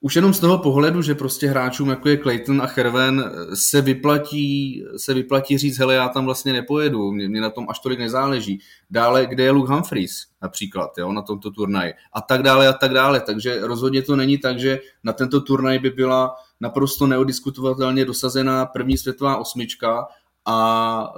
už 0.00 0.16
jenom 0.16 0.34
z 0.34 0.40
toho 0.40 0.58
pohledu, 0.58 1.02
že 1.02 1.14
prostě 1.14 1.46
hráčům 1.46 1.88
jako 1.88 2.08
je 2.08 2.18
Clayton 2.18 2.62
a 2.62 2.66
Herven 2.76 3.32
se 3.54 3.80
vyplatí, 3.80 4.84
se 4.96 5.14
vyplatí 5.14 5.58
říct, 5.58 5.78
hele, 5.78 5.94
já 5.94 6.08
tam 6.08 6.24
vlastně 6.24 6.52
nepojedu, 6.52 7.12
mě, 7.12 7.28
mě 7.28 7.40
na 7.40 7.50
tom 7.50 7.66
až 7.68 7.78
tolik 7.78 7.98
nezáleží. 7.98 8.60
Dále, 8.90 9.26
kde 9.26 9.44
je 9.44 9.50
Luke 9.50 9.72
Humphries 9.72 10.12
například, 10.42 10.98
jo, 10.98 11.12
na 11.12 11.22
tomto 11.22 11.50
turnaji. 11.50 11.92
A 12.12 12.20
tak 12.20 12.42
dále 12.42 12.68
a 12.68 12.72
tak 12.72 12.92
dále. 12.92 13.20
Takže 13.20 13.60
rozhodně 13.60 14.02
to 14.02 14.16
není 14.16 14.38
tak, 14.38 14.58
že 14.58 14.78
na 15.04 15.12
tento 15.12 15.40
turnaj 15.40 15.78
by 15.78 15.90
byla 15.90 16.34
naprosto 16.60 17.06
neodiskutovatelně 17.06 18.04
dosazená 18.04 18.66
první 18.66 18.98
světová 18.98 19.36
osmička 19.36 20.06
a 20.46 21.14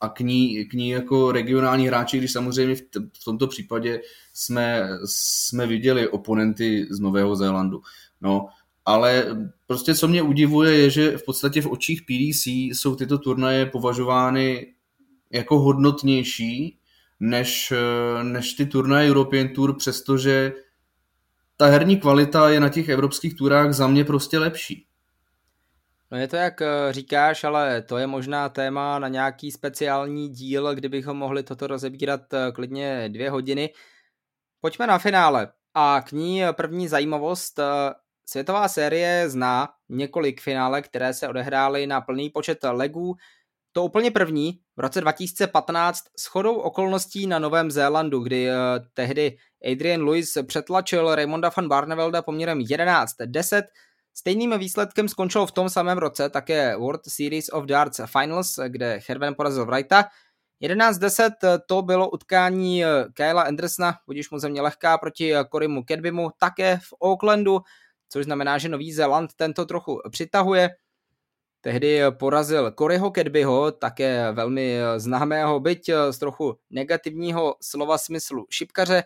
a 0.00 0.08
k 0.08 0.20
ní, 0.20 0.64
k 0.64 0.72
ní 0.72 0.88
jako 0.88 1.32
regionální 1.32 1.86
hráči, 1.86 2.18
když 2.18 2.32
samozřejmě 2.32 2.74
v, 2.74 2.80
t- 2.80 3.00
v 3.20 3.24
tomto 3.24 3.46
případě 3.46 4.00
jsme, 4.34 4.88
jsme 5.04 5.66
viděli 5.66 6.08
oponenty 6.08 6.86
z 6.90 7.00
Nového 7.00 7.36
Zélandu. 7.36 7.82
No, 8.20 8.46
ale 8.84 9.26
prostě 9.66 9.94
co 9.94 10.08
mě 10.08 10.22
udivuje 10.22 10.76
je, 10.76 10.90
že 10.90 11.18
v 11.18 11.24
podstatě 11.24 11.62
v 11.62 11.66
očích 11.66 12.02
PDC 12.02 12.46
jsou 12.46 12.96
tyto 12.96 13.18
turnaje 13.18 13.66
považovány 13.66 14.74
jako 15.30 15.60
hodnotnější 15.60 16.78
než, 17.20 17.72
než 18.22 18.52
ty 18.52 18.66
turnaje 18.66 19.10
European 19.10 19.48
Tour, 19.48 19.76
přestože 19.76 20.52
ta 21.56 21.66
herní 21.66 21.96
kvalita 21.96 22.48
je 22.48 22.60
na 22.60 22.68
těch 22.68 22.88
evropských 22.88 23.34
turách 23.34 23.72
za 23.72 23.86
mě 23.86 24.04
prostě 24.04 24.38
lepší. 24.38 24.86
No 26.12 26.18
je 26.18 26.28
to 26.28 26.36
jak 26.36 26.62
eh, 26.62 26.66
říkáš, 26.90 27.44
ale 27.44 27.82
to 27.82 27.98
je 27.98 28.06
možná 28.06 28.48
téma 28.48 28.98
na 28.98 29.08
nějaký 29.08 29.50
speciální 29.50 30.28
díl, 30.28 30.74
kdybychom 30.74 31.16
mohli 31.16 31.42
toto 31.42 31.66
rozebírat 31.66 32.34
eh, 32.34 32.52
klidně 32.52 33.08
dvě 33.08 33.30
hodiny. 33.30 33.72
Pojďme 34.60 34.86
na 34.86 34.98
finále. 34.98 35.52
A 35.74 36.02
k 36.06 36.12
ní 36.12 36.42
první 36.52 36.88
zajímavost. 36.88 37.58
Eh, 37.58 37.64
světová 38.26 38.68
série 38.68 39.30
zná 39.30 39.68
několik 39.88 40.40
finále, 40.40 40.82
které 40.82 41.14
se 41.14 41.28
odehrály 41.28 41.86
na 41.86 42.00
plný 42.00 42.30
počet 42.30 42.58
legů. 42.64 43.14
To 43.72 43.84
úplně 43.84 44.10
první 44.10 44.60
v 44.76 44.80
roce 44.80 45.00
2015 45.00 46.04
s 46.16 46.26
chodou 46.26 46.54
okolností 46.54 47.26
na 47.26 47.38
Novém 47.38 47.70
Zélandu, 47.70 48.20
kdy 48.20 48.48
tehdy 48.94 49.36
Adrian 49.72 50.02
Lewis 50.02 50.38
přetlačil 50.46 51.14
Raymonda 51.14 51.50
van 51.56 51.68
Barnevelda 51.68 52.22
poměrem 52.22 52.58
11-10 52.58 53.62
Stejným 54.14 54.58
výsledkem 54.58 55.08
skončil 55.08 55.46
v 55.46 55.52
tom 55.52 55.68
samém 55.68 55.98
roce 55.98 56.30
také 56.30 56.76
World 56.76 57.00
Series 57.08 57.48
of 57.48 57.64
Darts 57.64 58.00
Finals, 58.06 58.58
kde 58.68 59.00
Herven 59.08 59.34
porazil 59.34 59.66
Wrighta. 59.66 60.04
11-10 60.62 61.30
to 61.66 61.82
bylo 61.82 62.10
utkání 62.10 62.82
Kyla 63.14 63.42
Andersona, 63.42 63.94
budíš 64.06 64.30
mu 64.30 64.38
země 64.38 64.62
lehká 64.62 64.98
proti 64.98 65.32
Korimu 65.48 65.84
Kedbimu, 65.84 66.30
také 66.38 66.76
v 66.76 66.94
Aucklandu, 67.00 67.60
což 68.08 68.24
znamená, 68.24 68.58
že 68.58 68.68
Nový 68.68 68.92
Zéland 68.92 69.30
tento 69.36 69.64
trochu 69.64 70.00
přitahuje. 70.10 70.70
Tehdy 71.60 72.00
porazil 72.10 72.70
Koryho 72.70 73.10
Kedbyho, 73.10 73.72
také 73.72 74.32
velmi 74.32 74.78
známého, 74.96 75.60
byť 75.60 75.90
z 76.10 76.18
trochu 76.18 76.58
negativního 76.70 77.54
slova 77.62 77.98
smyslu 77.98 78.46
šipkaře. 78.50 79.02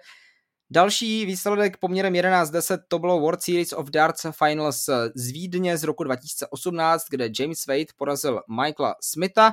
Další 0.74 1.26
výsledek 1.26 1.76
poměrem 1.76 2.12
11-10 2.12 2.78
to 2.88 2.98
bylo 2.98 3.20
World 3.20 3.42
Series 3.42 3.72
of 3.72 3.90
Darts 3.90 4.26
Finals 4.44 4.84
z 5.14 5.30
Vídně 5.30 5.76
z 5.76 5.84
roku 5.84 6.04
2018, 6.04 7.04
kde 7.10 7.28
James 7.38 7.66
Wade 7.66 7.84
porazil 7.96 8.40
Michaela 8.48 8.94
Smitha. 9.00 9.52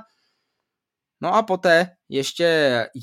No 1.22 1.36
a 1.36 1.44
poté 1.44 1.88
ještě 2.10 2.46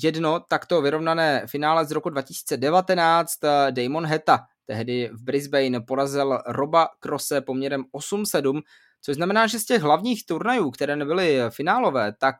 jedno 0.03 0.39
takto 0.39 0.81
vyrovnané 0.81 1.43
finále 1.47 1.85
z 1.85 1.91
roku 1.91 2.09
2019 2.09 3.31
Damon 3.71 4.05
Heta 4.05 4.39
tehdy 4.65 5.09
v 5.13 5.23
Brisbane 5.23 5.81
porazil 5.81 6.39
Roba 6.47 6.89
Crosse 6.99 7.41
poměrem 7.41 7.83
8-7, 7.93 8.61
což 9.01 9.15
znamená, 9.15 9.47
že 9.47 9.59
z 9.59 9.65
těch 9.65 9.81
hlavních 9.81 10.25
turnajů, 10.25 10.71
které 10.71 10.95
nebyly 10.95 11.39
finálové, 11.49 12.13
tak 12.19 12.35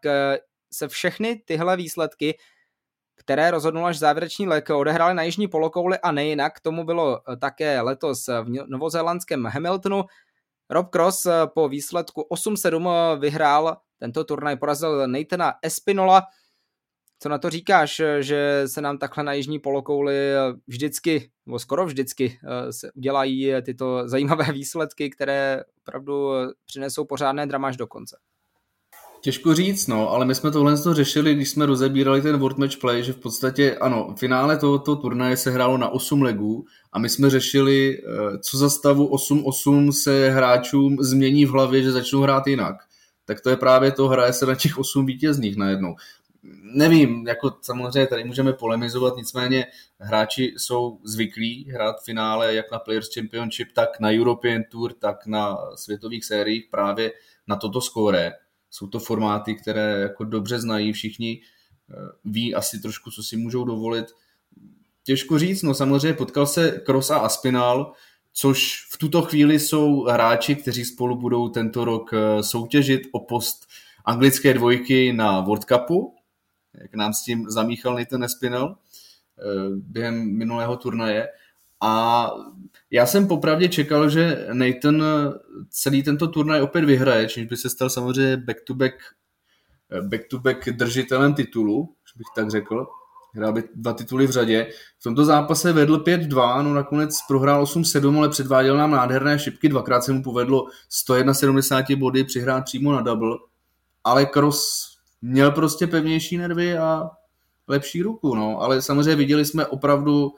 se 0.74 0.88
všechny 0.88 1.42
tyhle 1.46 1.78
výsledky 1.78 2.38
které 3.20 3.52
rozhodnul 3.52 3.86
až 3.86 4.00
závěrečný 4.00 4.48
lek, 4.48 4.70
odehráli 4.70 5.14
na 5.14 5.24
jižní 5.24 5.48
polokouli 5.48 6.00
a 6.00 6.12
nejinak. 6.12 6.60
Tomu 6.60 6.84
bylo 6.84 7.20
eh, 7.20 7.38
také 7.38 7.82
letos 7.82 8.28
v 8.28 8.46
novozélandském 8.68 9.46
Hamiltonu. 9.46 10.04
Rob 10.70 10.90
Cross 10.90 11.26
eh, 11.26 11.32
po 11.54 11.70
výsledku 11.70 12.28
8-7 12.32 12.90
eh, 12.90 13.20
vyhrál 13.20 13.78
tento 14.00 14.24
turnaj, 14.24 14.56
porazil 14.56 15.08
Nathana 15.08 15.54
Espinola. 15.62 16.24
Co 17.22 17.30
na 17.30 17.38
to 17.38 17.50
říkáš, 17.50 18.02
že 18.20 18.64
se 18.66 18.82
nám 18.82 18.98
takhle 18.98 19.24
na 19.24 19.34
jižní 19.34 19.60
polokouli 19.60 20.16
vždycky, 20.68 21.32
nebo 21.46 21.60
skoro 21.60 21.86
vždycky, 21.86 22.40
se 22.70 22.92
udělají 22.92 23.54
tyto 23.62 24.08
zajímavé 24.08 24.46
výsledky, 24.54 25.10
které 25.10 25.64
opravdu 25.82 26.32
přinesou 26.66 27.06
pořádné 27.06 27.46
drama 27.48 27.68
až 27.68 27.78
do 27.78 27.88
konce? 27.88 28.18
Těžko 29.22 29.54
říct, 29.54 29.88
no, 29.88 30.10
ale 30.10 30.26
my 30.26 30.36
jsme 30.36 30.52
tohle 30.52 30.78
to 30.78 30.94
řešili, 30.94 31.36
když 31.36 31.50
jsme 31.50 31.66
rozebírali 31.66 32.22
ten 32.22 32.38
World 32.38 32.58
Match 32.58 32.78
Play, 32.78 33.04
že 33.04 33.14
v 33.14 33.18
podstatě, 33.18 33.76
ano, 33.76 34.16
finále 34.20 34.58
tohoto 34.58 34.96
turnaje 34.96 35.38
se 35.38 35.52
hrálo 35.52 35.78
na 35.78 35.90
8 35.90 36.22
legů 36.22 36.66
a 36.94 37.00
my 37.00 37.10
jsme 37.10 37.30
řešili, 37.30 37.98
eh, 37.98 38.38
co 38.40 38.58
za 38.58 38.70
stavu 38.70 39.08
8-8 39.08 39.92
se 39.92 40.30
hráčům 40.30 40.98
změní 41.00 41.46
v 41.46 41.50
hlavě, 41.50 41.84
že 41.84 41.92
začnou 41.92 42.22
hrát 42.22 42.48
jinak. 42.48 42.76
Tak 43.26 43.42
to 43.42 43.50
je 43.50 43.58
právě 43.58 43.92
to, 43.92 44.08
hraje 44.08 44.34
se 44.34 44.46
na 44.46 44.56
těch 44.56 44.78
8 44.78 45.06
vítězných 45.06 45.58
najednou. 45.58 45.96
Nevím, 46.74 47.28
jako 47.28 47.52
samozřejmě 47.62 48.08
tady 48.08 48.24
můžeme 48.24 48.54
polemizovat, 48.54 49.18
nicméně 49.18 49.66
hráči 50.00 50.54
jsou 50.58 51.00
zvyklí 51.04 51.72
hrát 51.72 51.96
v 52.02 52.06
finále 52.06 52.56
jak 52.56 52.72
na 52.72 52.80
Players 52.80 53.14
Championship, 53.14 53.68
tak 53.74 54.00
na 54.00 54.10
European 54.10 54.64
Tour, 54.72 54.94
tak 54.94 55.28
na 55.28 55.58
světových 55.76 56.26
sériích 56.26 56.68
právě 56.72 57.12
na 57.48 57.56
toto 57.56 57.82
skóre 57.82 58.34
jsou 58.70 58.88
to 58.88 59.00
formáty, 59.00 59.56
které 59.56 60.00
jako 60.00 60.24
dobře 60.24 60.60
znají 60.60 60.94
všichni, 60.94 61.42
eh, 61.90 61.94
ví 62.26 62.56
asi 62.56 62.80
trošku, 62.80 63.12
co 63.12 63.24
si 63.24 63.38
můžou 63.38 63.64
dovolit. 63.64 64.06
Těžko 65.04 65.40
říct, 65.40 65.64
no 65.64 65.74
samozřejmě 65.74 66.14
potkal 66.14 66.48
se 66.48 66.82
Cross 66.86 67.10
a 67.10 67.18
Aspinal, 67.18 67.94
což 68.34 68.88
v 68.92 68.98
tuto 68.98 69.22
chvíli 69.22 69.60
jsou 69.60 70.04
hráči, 70.04 70.56
kteří 70.56 70.86
spolu 70.86 71.16
budou 71.16 71.50
tento 71.50 71.86
rok 71.86 72.14
eh, 72.14 72.44
soutěžit 72.44 73.02
o 73.12 73.20
post 73.20 73.68
anglické 74.06 74.54
dvojky 74.54 75.14
na 75.14 75.42
World 75.42 75.64
Cupu, 75.64 76.16
jak 76.82 76.96
nám 76.96 77.14
s 77.14 77.24
tím 77.24 77.50
zamíchal 77.50 77.96
Nathan 77.96 78.24
Espinel 78.24 78.76
eh, 78.76 79.44
během 79.76 80.38
minulého 80.38 80.78
turnaje. 80.78 81.28
A 81.82 82.26
já 82.92 83.06
jsem 83.06 83.28
popravdě 83.28 83.70
čekal, 83.70 84.10
že 84.10 84.48
Nathan 84.54 85.04
celý 85.70 86.04
tento 86.04 86.28
turnaj 86.28 86.62
opět 86.62 86.86
vyhraje, 86.86 87.28
čímž 87.28 87.48
by 87.48 87.58
se 87.58 87.70
stal 87.70 87.90
samozřejmě 87.90 88.38
back-to-back 88.38 88.94
back-to-back 90.02 90.70
držitelem 90.70 91.34
titulu, 91.34 91.96
bych 92.18 92.28
tak 92.36 92.50
řekl. 92.50 92.88
Hrál 93.34 93.54
by 93.54 93.64
dva 93.76 93.94
tituly 93.94 94.28
v 94.28 94.32
řadě. 94.32 94.68
V 95.00 95.04
tomto 95.04 95.26
zápase 95.26 95.74
vedl 95.74 95.98
5-2, 95.98 96.64
no 96.64 96.74
nakonec 96.74 97.18
prohrál 97.28 97.64
8-7, 97.64 98.18
ale 98.18 98.30
předváděl 98.30 98.78
nám 98.78 98.92
nádherné 98.92 99.40
šipky. 99.40 99.70
Dvakrát 99.70 100.02
se 100.02 100.14
mu 100.14 100.24
povedlo 100.24 100.66
171 100.90 102.00
body 102.00 102.24
přihrát 102.24 102.66
přímo 102.66 102.92
na 102.92 103.02
double. 103.02 103.38
Ale 104.04 104.26
Cross 104.26 104.90
měl 105.22 105.52
prostě 105.52 105.88
pevnější 105.88 106.38
nervy 106.38 106.78
a 106.78 107.10
lepší 107.68 108.02
ruku, 108.02 108.36
no. 108.36 108.62
Ale 108.62 108.82
samozřejmě 108.82 109.16
viděli 109.16 109.46
jsme 109.46 109.66
opravdu 109.66 110.32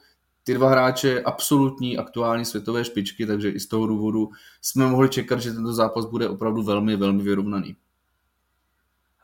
ty 0.44 0.54
dva 0.54 0.70
hráče 0.70 1.22
absolutní 1.22 1.98
aktuální 1.98 2.46
světové 2.46 2.86
špičky, 2.86 3.26
takže 3.26 3.50
i 3.50 3.60
z 3.60 3.68
toho 3.68 3.88
důvodu 3.88 4.30
jsme 4.62 4.88
mohli 4.88 5.10
čekat, 5.10 5.40
že 5.40 5.54
tento 5.54 5.74
zápas 5.74 6.06
bude 6.06 6.30
opravdu 6.30 6.64
velmi, 6.64 6.96
velmi 6.96 7.24
vyrovnaný. 7.24 7.76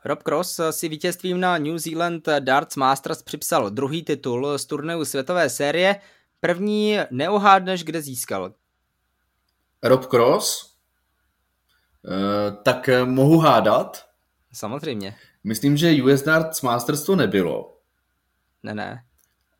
Rob 0.04 0.22
Cross 0.22 0.60
si 0.70 0.88
vítězstvím 0.88 1.40
na 1.40 1.58
New 1.58 1.78
Zealand 1.78 2.28
Darts 2.40 2.76
Masters 2.76 3.22
připsal 3.22 3.70
druhý 3.70 4.02
titul 4.02 4.58
z 4.58 4.66
turnaje 4.66 5.04
světové 5.04 5.50
série. 5.50 6.00
První 6.40 6.98
neuhádneš, 7.10 7.84
kde 7.84 8.02
získal. 8.02 8.54
Rob 9.82 10.06
Cross? 10.06 10.76
E, 12.04 12.52
tak 12.62 12.90
mohu 13.04 13.38
hádat. 13.38 14.08
Samozřejmě. 14.52 15.16
Myslím, 15.44 15.76
že 15.76 16.02
US 16.02 16.22
Darts 16.22 16.62
Masters 16.62 17.02
to 17.02 17.16
nebylo. 17.16 17.78
Ne, 18.62 18.74
ne. 18.74 19.04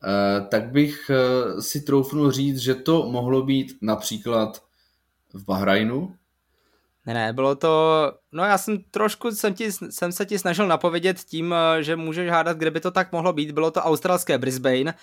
E, 0.03 0.41
tak 0.41 0.71
bych 0.71 1.09
e, 1.09 1.61
si 1.61 1.81
troufnul 1.81 2.31
říct, 2.31 2.59
že 2.59 2.75
to 2.75 3.09
mohlo 3.11 3.41
být 3.41 3.77
například 3.81 4.63
v 5.33 5.45
Bahrajnu. 5.45 6.15
Ne, 7.05 7.13
ne, 7.13 7.33
bylo 7.33 7.55
to, 7.55 8.13
no 8.31 8.43
já 8.43 8.57
jsem 8.57 8.77
trošku, 8.91 9.31
jsem, 9.31 9.53
ti, 9.53 9.71
jsem 9.71 10.11
se 10.11 10.25
ti 10.25 10.39
snažil 10.39 10.67
napovědět 10.67 11.19
tím, 11.19 11.53
eh, 11.53 11.83
že 11.83 11.95
můžeš 11.95 12.29
hádat, 12.29 12.57
kde 12.57 12.71
by 12.71 12.79
to 12.79 12.91
tak 12.91 13.11
mohlo 13.11 13.33
být, 13.33 13.51
bylo 13.51 13.71
to 13.71 13.81
australské 13.81 14.37
Brisbane, 14.37 14.93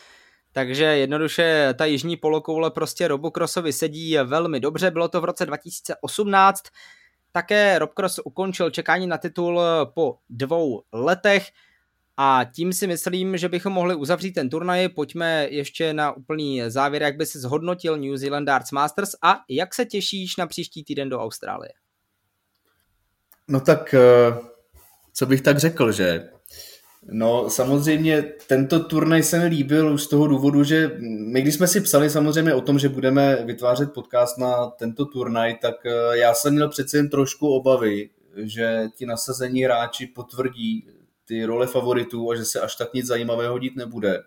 takže 0.53 0.85
jednoduše 0.85 1.75
ta 1.79 1.85
jižní 1.85 2.17
polokoule 2.17 2.71
prostě 2.71 3.09
Robu 3.09 3.31
Crossovi 3.31 3.73
sedí 3.73 4.17
velmi 4.25 4.61
dobře, 4.61 4.91
bylo 4.91 5.09
to 5.09 5.21
v 5.21 5.25
roce 5.25 5.47
2018, 5.47 6.63
také 7.33 7.79
Rob 7.79 7.95
Cross 7.95 8.21
ukončil 8.25 8.71
čekání 8.71 9.07
na 9.07 9.19
titul 9.19 9.61
po 9.95 10.19
dvou 10.31 10.83
letech 10.93 11.51
a 12.17 12.41
tím 12.55 12.73
si 12.73 12.87
myslím, 12.87 13.37
že 13.37 13.49
bychom 13.49 13.73
mohli 13.73 13.95
uzavřít 13.95 14.33
ten 14.33 14.51
turnaj. 14.51 14.89
Pojďme 14.89 15.49
ještě 15.51 15.93
na 15.93 16.13
úplný 16.13 16.63
závěr, 16.67 17.03
jak 17.03 17.17
by 17.17 17.27
si 17.27 17.39
zhodnotil 17.39 17.97
New 17.97 18.17
Zealand 18.17 18.47
Darts 18.47 18.73
Masters 18.73 19.11
a 19.23 19.37
jak 19.49 19.75
se 19.75 19.85
těšíš 19.85 20.37
na 20.37 20.47
příští 20.47 20.85
týden 20.85 21.09
do 21.09 21.21
Austrálie. 21.21 21.73
No 23.49 23.61
tak, 23.61 23.95
eh, 23.95 24.35
co 25.13 25.27
bych 25.27 25.41
tak 25.41 25.59
řekl, 25.59 25.93
že? 25.93 26.29
No 27.09 27.51
samozřejmě 27.51 28.23
tento 28.47 28.81
turnaj 28.81 29.23
se 29.23 29.39
mi 29.39 29.47
líbil 29.47 29.99
z 29.99 30.09
toho 30.09 30.27
důvodu, 30.27 30.65
že 30.65 30.91
my 31.01 31.43
když 31.43 31.55
jsme 31.55 31.67
si 31.67 31.81
psali 31.81 32.11
samozřejmě 32.11 32.55
o 32.55 32.61
tom, 32.61 32.79
že 32.79 32.89
budeme 32.89 33.45
vytvářet 33.45 33.93
podcast 33.93 34.39
na 34.39 34.67
tento 34.67 35.05
turnaj, 35.05 35.57
tak 35.63 35.75
eh, 35.87 36.19
já 36.19 36.35
jsem 36.35 36.55
měl 36.55 36.69
přece 36.69 36.97
jen 36.97 37.09
trošku 37.09 37.49
obavy, 37.49 38.11
že 38.37 38.87
ti 38.97 39.07
nasazení 39.07 39.65
hráči 39.65 40.07
potvrdí 40.07 40.87
ty 41.29 41.45
role 41.45 41.67
favoritů 41.67 42.31
a 42.31 42.37
že 42.37 42.45
se 42.45 42.61
až 42.61 42.77
tak 42.77 42.95
nic 42.95 43.07
zajímavého 43.07 43.59
dít 43.59 43.77
nebude. 43.77 44.23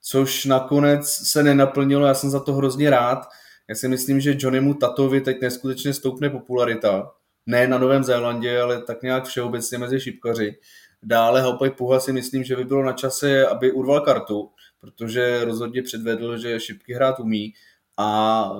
Což 0.00 0.44
nakonec 0.44 1.08
se 1.08 1.42
nenaplnilo, 1.42 2.06
já 2.06 2.14
jsem 2.14 2.30
za 2.30 2.40
to 2.40 2.52
hrozně 2.52 2.90
rád. 2.90 3.28
Já 3.68 3.74
si 3.74 3.88
myslím, 3.88 4.20
že 4.20 4.36
Johnnymu 4.38 4.74
Tatovi 4.74 5.20
teď 5.20 5.40
neskutečně 5.40 5.94
stoupne 5.94 6.30
popularita 6.30 7.12
ne 7.46 7.66
na 7.68 7.78
Novém 7.78 8.04
Zélandě, 8.04 8.60
ale 8.60 8.82
tak 8.82 9.02
nějak 9.02 9.24
všeobecně 9.24 9.78
mezi 9.78 10.00
šipkaři. 10.00 10.58
Dále 11.02 11.42
Hopaj 11.42 11.70
Puha 11.70 12.00
si 12.00 12.12
myslím, 12.12 12.44
že 12.44 12.56
by 12.56 12.64
bylo 12.64 12.82
na 12.82 12.92
čase, 12.92 13.46
aby 13.46 13.72
urval 13.72 14.00
kartu, 14.00 14.50
protože 14.80 15.44
rozhodně 15.44 15.82
předvedl, 15.82 16.38
že 16.38 16.60
šipky 16.60 16.94
hrát 16.94 17.20
umí 17.20 17.54
a 17.98 18.50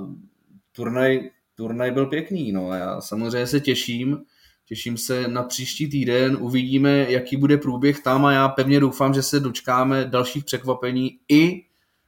turnaj, 0.72 1.30
turnaj 1.54 1.90
byl 1.90 2.06
pěkný. 2.06 2.52
No. 2.52 2.72
Já 2.72 3.00
samozřejmě 3.00 3.46
se 3.46 3.60
těším, 3.60 4.24
těším 4.66 4.96
se 4.96 5.28
na 5.28 5.42
příští 5.42 5.90
týden, 5.90 6.36
uvidíme, 6.40 7.10
jaký 7.10 7.36
bude 7.36 7.58
průběh 7.58 8.02
tam 8.02 8.24
a 8.24 8.32
já 8.32 8.48
pevně 8.48 8.80
doufám, 8.80 9.14
že 9.14 9.22
se 9.22 9.40
dočkáme 9.40 10.04
dalších 10.04 10.44
překvapení 10.44 11.18
i 11.28 11.66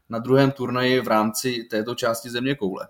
na 0.09 0.19
druhém 0.19 0.51
turnaji 0.51 1.01
v 1.01 1.09
rámci 1.09 1.65
této 1.71 1.95
části 1.95 2.31
země 2.31 2.55
koule. 2.55 2.89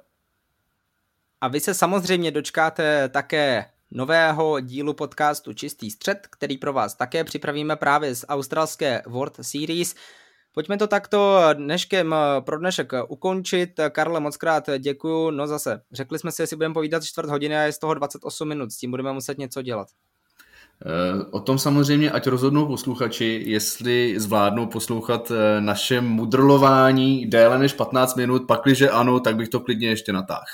A 1.40 1.48
vy 1.48 1.60
se 1.60 1.74
samozřejmě 1.74 2.30
dočkáte 2.30 3.08
také 3.08 3.64
nového 3.90 4.60
dílu 4.60 4.94
podcastu 4.94 5.52
Čistý 5.52 5.90
střed, 5.90 6.26
který 6.30 6.58
pro 6.58 6.72
vás 6.72 6.94
také 6.94 7.24
připravíme 7.24 7.76
právě 7.76 8.14
z 8.14 8.24
australské 8.28 9.02
World 9.06 9.36
Series. 9.42 9.94
Pojďme 10.54 10.78
to 10.78 10.86
takto 10.86 11.40
dneškem 11.52 12.14
pro 12.40 12.58
dnešek 12.58 12.92
ukončit. 13.08 13.80
Karle, 13.90 14.20
moc 14.20 14.36
krát 14.36 14.70
děkuju. 14.78 15.30
No 15.30 15.46
zase, 15.46 15.80
řekli 15.92 16.18
jsme 16.18 16.32
si, 16.32 16.42
jestli 16.42 16.56
budeme 16.56 16.74
povídat 16.74 17.04
čtvrt 17.04 17.28
hodiny 17.28 17.56
a 17.56 17.62
je 17.62 17.72
z 17.72 17.78
toho 17.78 17.94
28 17.94 18.48
minut. 18.48 18.72
S 18.72 18.78
tím 18.78 18.90
budeme 18.90 19.12
muset 19.12 19.38
něco 19.38 19.62
dělat. 19.62 19.88
Eh, 20.86 21.24
o 21.30 21.40
tom 21.40 21.58
samozřejmě, 21.58 22.10
ať 22.10 22.26
rozhodnou 22.26 22.66
posluchači, 22.66 23.42
jestli 23.46 24.14
zvládnou 24.20 24.66
poslouchat 24.66 25.30
eh, 25.30 25.60
naše 25.60 26.00
mudrlování 26.00 27.26
déle 27.26 27.58
než 27.58 27.72
15 27.72 28.16
minut, 28.16 28.46
pakliže 28.46 28.90
ano, 28.90 29.20
tak 29.20 29.36
bych 29.36 29.48
to 29.48 29.60
klidně 29.60 29.88
ještě 29.88 30.12
natáhl. 30.12 30.44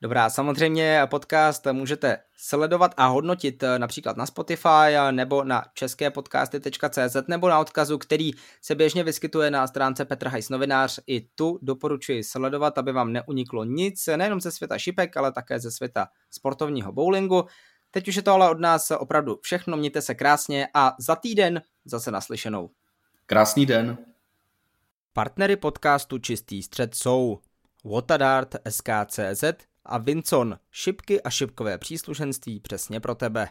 Dobrá, 0.00 0.30
samozřejmě 0.30 1.02
podcast 1.10 1.66
můžete 1.72 2.18
sledovat 2.36 2.94
a 2.96 3.06
hodnotit 3.06 3.62
eh, 3.62 3.78
například 3.78 4.16
na 4.16 4.26
Spotify 4.26 4.94
nebo 5.10 5.44
na 5.44 5.64
česképodcasty.cz 5.74 7.16
nebo 7.28 7.48
na 7.48 7.58
odkazu, 7.58 7.98
který 7.98 8.30
se 8.62 8.74
běžně 8.74 9.04
vyskytuje 9.04 9.50
na 9.50 9.66
stránce 9.66 10.04
Petr 10.04 10.28
Hajs 10.28 10.48
novinář. 10.48 11.00
I 11.06 11.20
tu 11.20 11.58
doporučuji 11.62 12.24
sledovat, 12.24 12.78
aby 12.78 12.92
vám 12.92 13.12
neuniklo 13.12 13.64
nic, 13.64 14.06
nejenom 14.16 14.40
ze 14.40 14.50
světa 14.50 14.78
šipek, 14.78 15.16
ale 15.16 15.32
také 15.32 15.60
ze 15.60 15.70
světa 15.70 16.08
sportovního 16.30 16.92
bowlingu. 16.92 17.44
Teď 17.90 18.08
už 18.08 18.16
je 18.16 18.22
to 18.22 18.32
ale 18.32 18.50
od 18.50 18.60
nás 18.60 18.90
opravdu 18.90 19.38
všechno, 19.42 19.76
mějte 19.76 20.02
se 20.02 20.14
krásně 20.14 20.68
a 20.74 20.94
za 20.98 21.16
týden 21.16 21.62
zase 21.84 22.10
naslyšenou. 22.10 22.70
Krásný 23.26 23.66
den. 23.66 23.98
Partnery 25.12 25.56
podcastu 25.56 26.18
Čistý 26.18 26.62
střed 26.62 26.94
jsou 26.94 27.38
Watadart 27.84 28.56
SKCZ, 28.68 29.44
a 29.88 29.98
Vincon, 29.98 30.58
šipky 30.70 31.22
a 31.22 31.30
šipkové 31.30 31.78
příslušenství 31.78 32.60
přesně 32.60 33.00
pro 33.00 33.14
tebe. 33.14 33.48